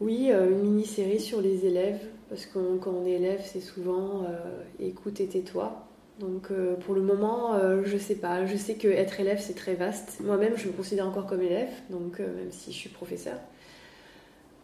[0.00, 4.62] Oui, une mini-série sur les élèves parce que quand on est élève, c'est souvent euh,
[4.80, 5.86] écoute et tais-toi.
[6.20, 8.46] Donc euh, pour le moment, euh, je sais pas.
[8.46, 10.20] Je sais que être élève, c'est très vaste.
[10.20, 13.38] Moi-même, je me considère encore comme élève, donc même si je suis professeur.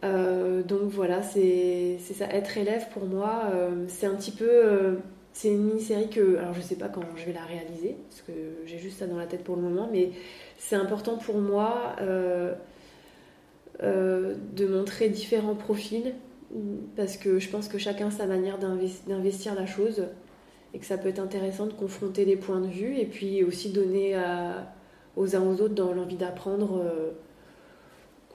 [0.03, 2.25] donc voilà, c'est ça.
[2.31, 3.51] Être élève pour moi,
[3.87, 4.97] c'est un petit peu.
[5.33, 6.37] c'est une mini-série que.
[6.37, 8.31] Alors je sais pas quand je vais la réaliser, parce que
[8.65, 10.11] j'ai juste ça dans la tête pour le moment, mais
[10.57, 11.95] c'est important pour moi
[13.81, 16.13] de montrer différents profils
[16.95, 20.03] parce que je pense que chacun a sa manière d'investir la chose
[20.73, 23.71] et que ça peut être intéressant de confronter les points de vue et puis aussi
[23.71, 24.15] donner
[25.15, 27.11] aux uns aux autres dans l'envie d'apprendre euh,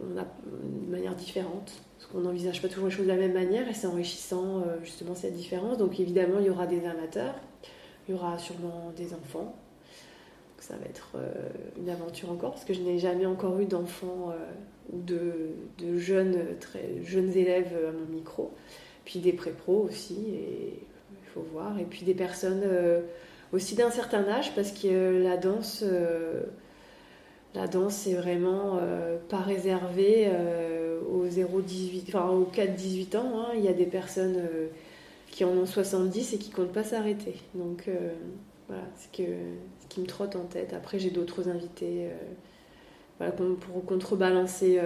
[0.00, 1.72] de manière différente.
[1.98, 4.76] Parce qu'on n'envisage pas toujours les choses de la même manière et c'est enrichissant euh,
[4.84, 5.78] justement cette différence.
[5.78, 7.34] Donc évidemment, il y aura des amateurs,
[8.06, 9.56] il y aura sûrement des enfants.
[10.58, 11.16] ça va être
[11.78, 14.34] une aventure encore, parce que je n'ai jamais encore eu d'enfants
[14.92, 16.36] ou de, jeunes,
[17.34, 18.52] élèves à mon micro.
[19.06, 20.18] Puis des pré-pros aussi,
[21.52, 21.78] voir.
[21.78, 22.62] Et puis des personnes
[23.52, 25.84] aussi d'un certain âge, parce que la danse
[27.56, 33.40] la danse, c'est vraiment euh, pas réservé euh, aux 0-18, enfin aux 4-18 ans.
[33.40, 33.52] Hein.
[33.56, 34.66] Il y a des personnes euh,
[35.30, 37.34] qui en ont 70 et qui comptent pas s'arrêter.
[37.54, 37.88] Donc
[38.68, 39.30] voilà, c'est que,
[39.80, 40.74] ce qui me trotte en tête.
[40.74, 42.08] Après, j'ai d'autres invités.
[43.18, 44.80] voilà, pour contrebalancer,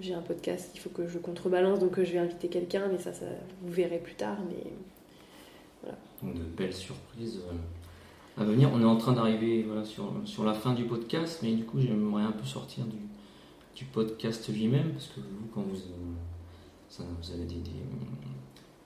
[0.00, 3.12] j'ai un podcast, il faut que je contrebalance, donc je vais inviter quelqu'un, mais ça,
[3.12, 3.26] ça,
[3.62, 4.38] vous verrez plus tard.
[4.48, 4.70] Mais
[5.82, 5.98] voilà.
[6.22, 7.40] De belles surprises
[8.36, 8.70] à venir.
[8.72, 12.22] On est en train d'arriver sur, sur, la fin du podcast, mais du coup, j'aimerais
[12.22, 12.98] un peu sortir du,
[13.74, 15.76] du podcast lui-même, parce que vous, quand vous,
[16.98, 17.62] vous avez des,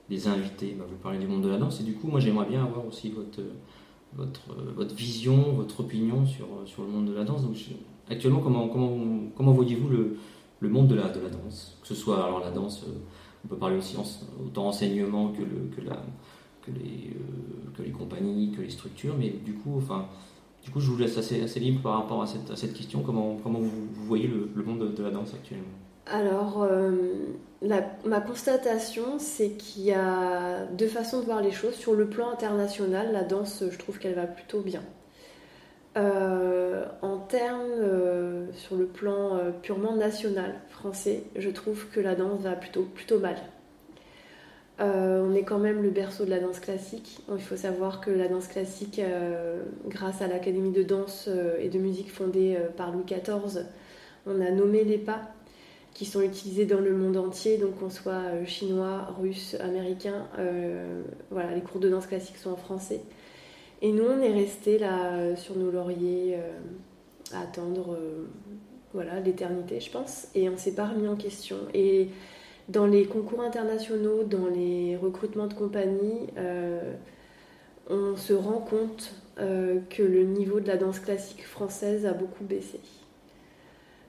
[0.09, 2.47] des, invités, bah, vous parlez du monde de la danse, et du coup, moi, j'aimerais
[2.47, 3.42] bien avoir aussi votre,
[4.14, 7.42] votre, votre vision, votre opinion sur, sur le monde de la danse.
[7.42, 7.57] Donc,
[8.09, 8.97] actuellement, comment, comment,
[9.36, 10.16] comment voyez-vous le,
[10.61, 11.78] le monde de la, de la danse?
[11.82, 12.92] Que ce soit alors la danse, euh,
[13.45, 13.97] on peut parler aussi
[14.45, 16.03] autant enseignement que, le, que la
[16.65, 19.15] que les, euh, que les compagnies, que les structures.
[19.19, 20.09] Mais du coup, enfin,
[20.62, 23.03] du coup je vous laisse assez, libre par rapport à cette, question.
[23.03, 25.65] Comment, comment vous, voyez le, monde de, la danse actuellement?
[26.07, 26.93] Alors, euh,
[27.62, 31.75] ma constatation, c'est qu'il y a deux façons de voir les choses.
[31.75, 34.83] Sur le plan international, la danse, je trouve qu'elle va plutôt bien.
[35.97, 42.53] Euh, en termes, sur le plan purement national français, je trouve que la danse va
[42.53, 43.37] plutôt, plutôt mal.
[44.81, 47.20] Euh, on est quand même le berceau de la danse classique.
[47.33, 51.68] Il faut savoir que la danse classique, euh, grâce à l'Académie de danse euh, et
[51.68, 53.66] de musique fondée par Louis XIV,
[54.27, 55.22] on a nommé les pas
[55.93, 60.27] qui sont utilisés dans le monde entier, donc qu'on soit chinois, russe, américain.
[61.31, 63.01] voilà, les cours de danse classique sont en français.
[63.81, 66.37] Et nous, on est resté là sur nos lauriers
[67.33, 67.97] à attendre
[68.93, 71.59] voilà, l'éternité, je pense, et on s'est pas remis en question.
[72.69, 76.95] Dans les concours internationaux, dans les recrutements de compagnies, euh,
[77.91, 82.45] on se rend compte euh, que le niveau de la danse classique française a beaucoup
[82.45, 82.81] baissé.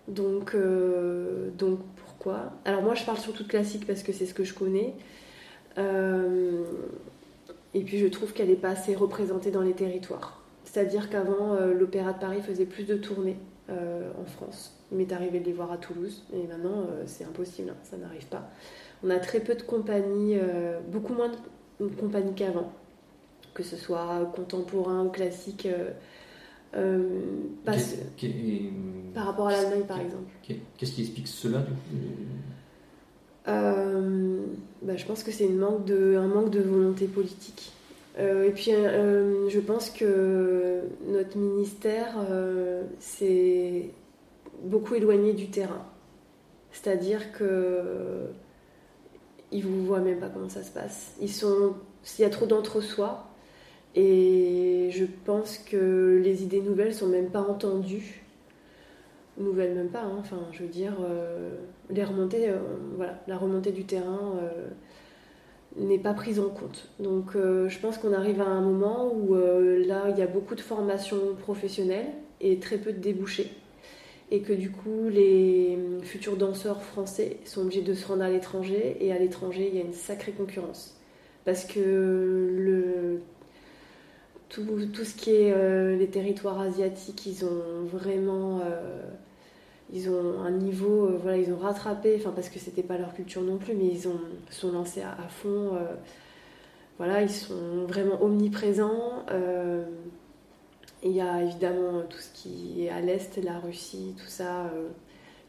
[0.08, 2.54] Donc, euh, donc pourquoi?
[2.64, 4.94] Alors moi je parle surtout de classique parce que c'est ce que je connais.
[7.74, 10.42] et puis je trouve qu'elle n'est pas assez représentée dans les territoires.
[10.64, 13.38] C'est-à-dire qu'avant, l'Opéra de Paris faisait plus de tournées
[13.70, 14.75] en France.
[14.92, 17.98] Il m'est arrivé de les voir à Toulouse et maintenant euh, c'est impossible, hein, ça
[17.98, 18.50] n'arrive pas.
[19.04, 21.32] On a très peu de compagnies, euh, beaucoup moins
[21.80, 22.72] de compagnies qu'avant,
[23.54, 25.68] que ce soit contemporain ou classique.
[26.76, 27.20] Euh,
[29.14, 30.30] par rapport à l'Allemagne par exemple.
[30.78, 31.74] Qu'est-ce qui explique cela du
[33.46, 37.72] bah, Je pense que c'est manque de, un manque de volonté politique.
[38.20, 42.18] et puis, je pense que notre ministère,
[43.00, 43.90] c'est
[44.64, 45.86] beaucoup éloignés du terrain.
[46.72, 48.30] C'est-à-dire que
[49.52, 51.16] ils vous voient même pas comment ça se passe.
[51.22, 51.32] Ils
[52.20, 53.28] y a trop d'entre-soi,
[53.96, 58.22] et je pense que les idées nouvelles sont même pas entendues.
[59.38, 60.18] Nouvelles même pas, hein.
[60.20, 61.52] enfin, je veux dire, euh,
[61.92, 62.60] euh,
[63.28, 64.68] la remontée du terrain euh,
[65.78, 66.90] n'est pas prise en compte.
[67.00, 70.62] Donc, je pense qu'on arrive à un moment où là, il y a beaucoup de
[70.62, 73.52] formations professionnelles et très peu de débouchés
[74.32, 78.98] et que du coup les futurs danseurs français sont obligés de se rendre à l'étranger
[79.00, 80.98] et à l'étranger il y a une sacrée concurrence.
[81.46, 83.22] Parce que le
[84.50, 89.04] tout, tout ce qui est euh, les territoires asiatiques ils ont vraiment euh,
[89.94, 93.14] ils ont un niveau euh, voilà ils ont rattrapé enfin parce que c'était pas leur
[93.14, 94.20] culture non plus mais ils ont
[94.50, 95.78] sont lancés à, à fond
[96.98, 99.26] voilà ils sont vraiment omniprésents
[101.04, 104.66] il y a évidemment tout ce qui est à l'Est, la Russie, tout ça.
[104.66, 104.90] Euh,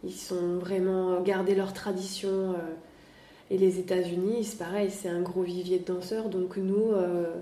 [0.05, 2.53] ils sont vraiment gardé leur tradition.
[2.53, 2.75] Euh,
[3.51, 6.29] et les États-Unis, c'est pareil, c'est un gros vivier de danseurs.
[6.29, 7.35] Donc nous, euh,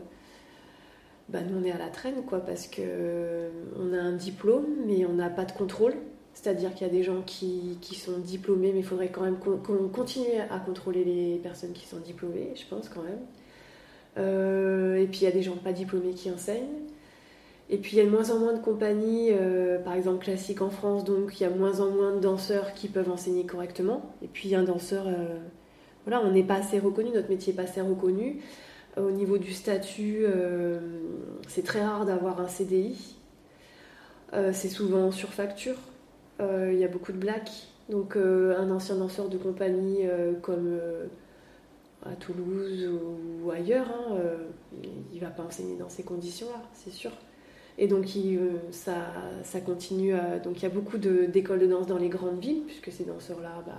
[1.29, 3.49] bah, nous on est à la traîne, quoi, parce que
[3.81, 5.95] on a un diplôme, mais on n'a pas de contrôle.
[6.35, 9.39] C'est-à-dire qu'il y a des gens qui, qui sont diplômés, mais il faudrait quand même
[9.39, 13.21] qu'on continue à contrôler les personnes qui sont diplômées, je pense quand même.
[14.17, 16.84] et puis il y a des gens pas diplômés qui enseignent.
[17.71, 20.61] Et puis il y a de moins en moins de compagnies, euh, par exemple classiques
[20.61, 24.15] en France, donc il y a moins en moins de danseurs qui peuvent enseigner correctement.
[24.23, 25.39] Et puis un danseur, euh,
[26.07, 28.41] voilà, on n'est pas assez reconnu, notre métier n'est pas assez reconnu.
[28.97, 30.79] Au niveau du statut, euh,
[31.49, 33.17] c'est très rare d'avoir un CDI.
[34.53, 35.77] c'est souvent sur facture.
[36.41, 37.69] Il y a beaucoup de blacks.
[37.89, 40.07] Donc un ancien danseur de compagnie
[40.43, 40.79] comme
[42.05, 42.89] à Toulouse
[43.43, 44.17] ou, ailleurs, hein,
[45.13, 47.11] il ne va pas enseigner dans ces conditions-là, c'est sûr.
[47.77, 48.07] Et donc
[48.71, 48.95] ça,
[49.43, 50.15] ça continue.
[50.45, 53.65] donc il y a beaucoup d'écoles de, danse dans les grandes villes, puisque ces danseurs-là
[53.67, 53.73] bah,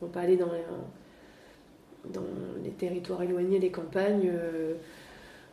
[0.00, 2.20] vont pas aller dans les,
[2.62, 4.30] les territoires éloignés, les campagnes.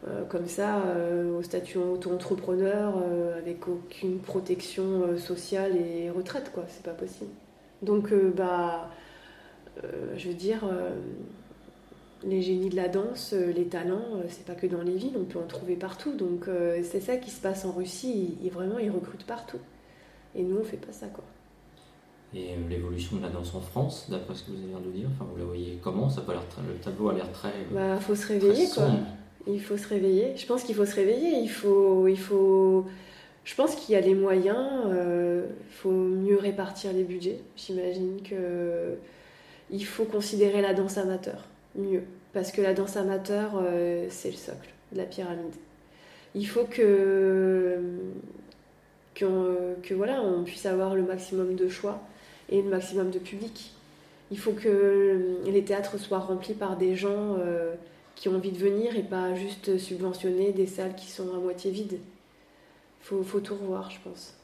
[0.07, 6.63] Euh, comme ça, euh, au statut auto-entrepreneur, euh, avec aucune protection sociale et retraite, quoi.
[6.67, 7.29] C'est pas possible.
[7.81, 8.89] Donc, bah,
[10.15, 10.63] je veux dire,
[12.23, 15.39] les génies de la danse, les talents, c'est pas que dans les villes, on peut
[15.39, 16.13] en trouver partout.
[16.13, 16.45] Donc,
[16.83, 18.37] c'est ça qui se passe en Russie.
[18.43, 19.59] Ils, vraiment, ils recrutent partout.
[20.35, 21.23] Et nous, on fait pas ça, quoi.
[22.33, 25.09] Et l'évolution de la danse en France, d'après ce que vous avez l'air de dire,
[25.13, 26.09] enfin, vous la voyez comment?
[26.09, 27.51] Ça le tableau a l'air très.
[27.71, 28.87] Bah, faut se réveiller, quoi.
[29.47, 30.37] Il faut se réveiller.
[30.37, 31.39] Je pense qu'il faut se réveiller.
[31.39, 32.85] Il faut, il faut.
[33.43, 34.69] Je pense qu'il y a les moyens.
[34.87, 37.41] Euh, il faut mieux répartir les budgets.
[37.57, 38.95] J'imagine que
[39.69, 42.03] il faut considérer la danse amateur mieux,
[42.33, 45.55] parce que la danse amateur euh, c'est le socle de la pyramide.
[46.35, 47.79] Il faut que
[49.13, 52.01] que voilà, on puisse avoir le maximum de choix
[52.49, 53.71] et le maximum de public.
[54.31, 57.35] Il faut que les théâtres soient remplis par des gens.
[57.37, 57.75] Euh,
[58.21, 61.71] qui ont envie de venir et pas juste subventionner des salles qui sont à moitié
[61.71, 61.97] vides.
[61.99, 64.35] Il faut, faut, tout revoir, je pense.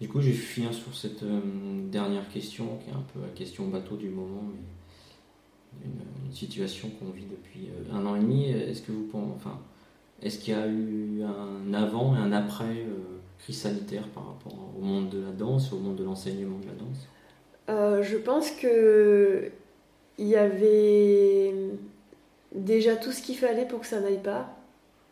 [0.00, 1.40] Du coup, j'ai fini sur cette euh,
[1.88, 4.42] dernière question, qui est un peu la question bateau du moment,
[5.84, 8.48] une, situation qu'on vit depuis euh, un an et demi.
[8.50, 9.58] Est-ce que vous pensez, enfin,
[10.22, 14.56] est-ce qu'il y a eu un avant et un après euh, crise sanitaire par rapport
[14.78, 18.02] au monde de la danse, au monde de l'enseignement de la danse?
[18.02, 19.50] Je pense que
[20.18, 21.52] il y avait
[22.54, 24.56] déjà tout ce qu'il fallait pour que ça n'aille pas.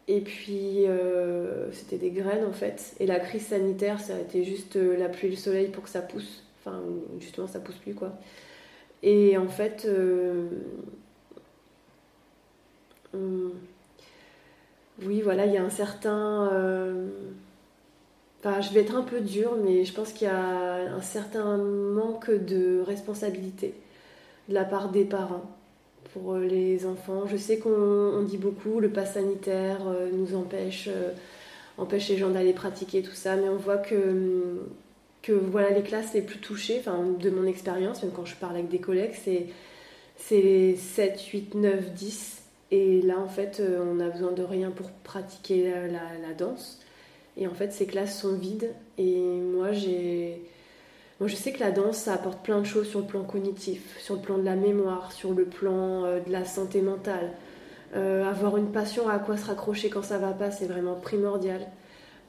[0.08, 2.94] Et puis, euh, c'était des graines en fait.
[2.98, 5.84] Et la crise sanitaire, ça a été juste euh, la pluie et le soleil pour
[5.84, 6.42] que ça pousse.
[6.58, 6.82] Enfin,
[7.20, 8.12] justement, ça pousse plus quoi.
[9.02, 10.48] Et en fait, euh,
[15.02, 16.50] oui, voilà, il y a un certain.
[18.40, 21.56] Enfin, je vais être un peu dure, mais je pense qu'il y a un certain
[21.58, 23.74] manque de responsabilité
[24.48, 25.44] de la part des parents
[26.12, 27.26] pour euh, les enfants.
[27.26, 31.12] Je sais qu'on dit beaucoup, le pass sanitaire euh, nous empêche, euh,
[31.78, 34.60] empêche les gens d'aller pratiquer tout ça, mais on voit que,
[35.22, 38.56] que voilà, les classes les plus touchées, enfin, de mon expérience, même quand je parle
[38.56, 39.46] avec des collègues, c'est,
[40.16, 42.42] c'est 7, 8, 9, 10.
[42.72, 46.80] Et là, en fait, on a besoin de rien pour pratiquer la danse.
[47.36, 48.72] Et en fait, ces classes sont vides.
[48.96, 50.40] Et moi, j'ai
[51.20, 53.98] moi, je sais que la danse, ça apporte plein de choses sur le plan cognitif,
[54.00, 57.32] sur le plan de la mémoire, sur le plan euh, de la santé mentale.
[57.94, 61.60] Euh, avoir une passion à quoi se raccrocher quand ça va pas, c'est vraiment primordial.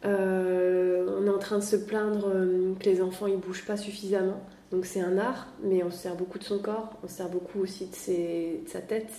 [0.05, 2.31] Euh, on est en train de se plaindre
[2.79, 4.41] que les enfants ils bougent pas suffisamment.
[4.71, 7.29] Donc c'est un art, mais on se sert beaucoup de son corps, on se sert
[7.29, 9.11] beaucoup aussi de, sa tête.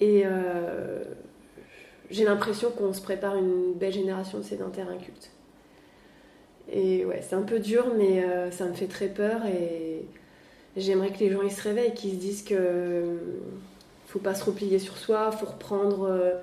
[0.00, 0.24] Et
[2.10, 5.30] j'ai l'impression qu'on se prépare une belle génération de sédentaires incultes.
[6.72, 9.40] Et ouais, c'est un peu dur, mais euh, ça me fait très peur.
[9.46, 10.04] Et
[10.76, 13.16] j'aimerais que les gens ils se réveillent, qu'ils se disent que euh,
[14.06, 16.34] faut pas se replier sur soi, faut reprendre, euh,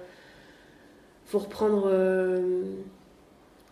[1.25, 1.89] faut reprendre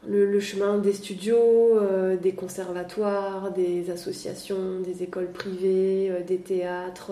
[0.08, 1.80] le, chemin des studios,
[2.22, 7.12] des conservatoires, des associations, des écoles privées, des théâtres.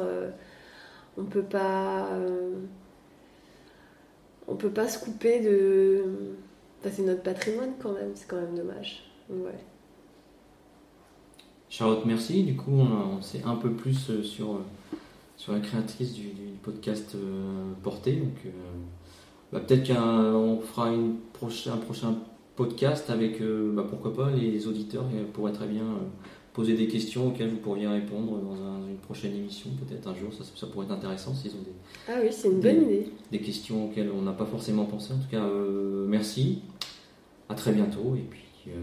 [1.17, 2.09] on peut pas,
[4.47, 6.03] on peut pas se couper de.
[6.83, 9.03] c'est notre patrimoine quand même, c'est quand même dommage.
[11.73, 12.43] Charlotte, merci.
[12.43, 14.65] Du coup, on, sait un peu plus euh, sur, euh,
[15.37, 16.27] sur la créatrice du,
[16.61, 18.13] podcast euh, Porté.
[18.13, 18.53] Donc,
[19.51, 22.15] bah, peut-être qu'on fera une un prochain
[22.55, 25.85] podcast avec, bah, pourquoi pas, les auditeurs pourraient très bien
[26.53, 30.29] poser des questions auxquelles vous pourriez répondre dans une prochaine émission, peut-être un jour.
[30.33, 31.73] Ça, pourrait être intéressant s'ils ont des.
[32.07, 33.07] Ah oui, c'est une bonne idée.
[33.31, 35.13] Des questions auxquelles on n'a pas forcément pensé.
[35.13, 35.47] En tout cas,
[36.07, 36.61] merci.
[37.49, 38.15] À très bientôt.
[38.15, 38.73] Et puis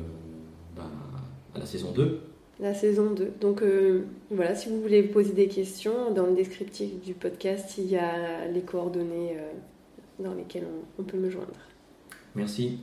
[1.54, 2.20] à la saison 2.
[2.60, 3.32] La saison 2.
[3.40, 7.86] Donc euh, voilà, si vous voulez poser des questions, dans le descriptif du podcast, il
[7.86, 10.66] y a les coordonnées euh, dans lesquelles
[10.98, 11.54] on peut me joindre.
[12.34, 12.80] Merci.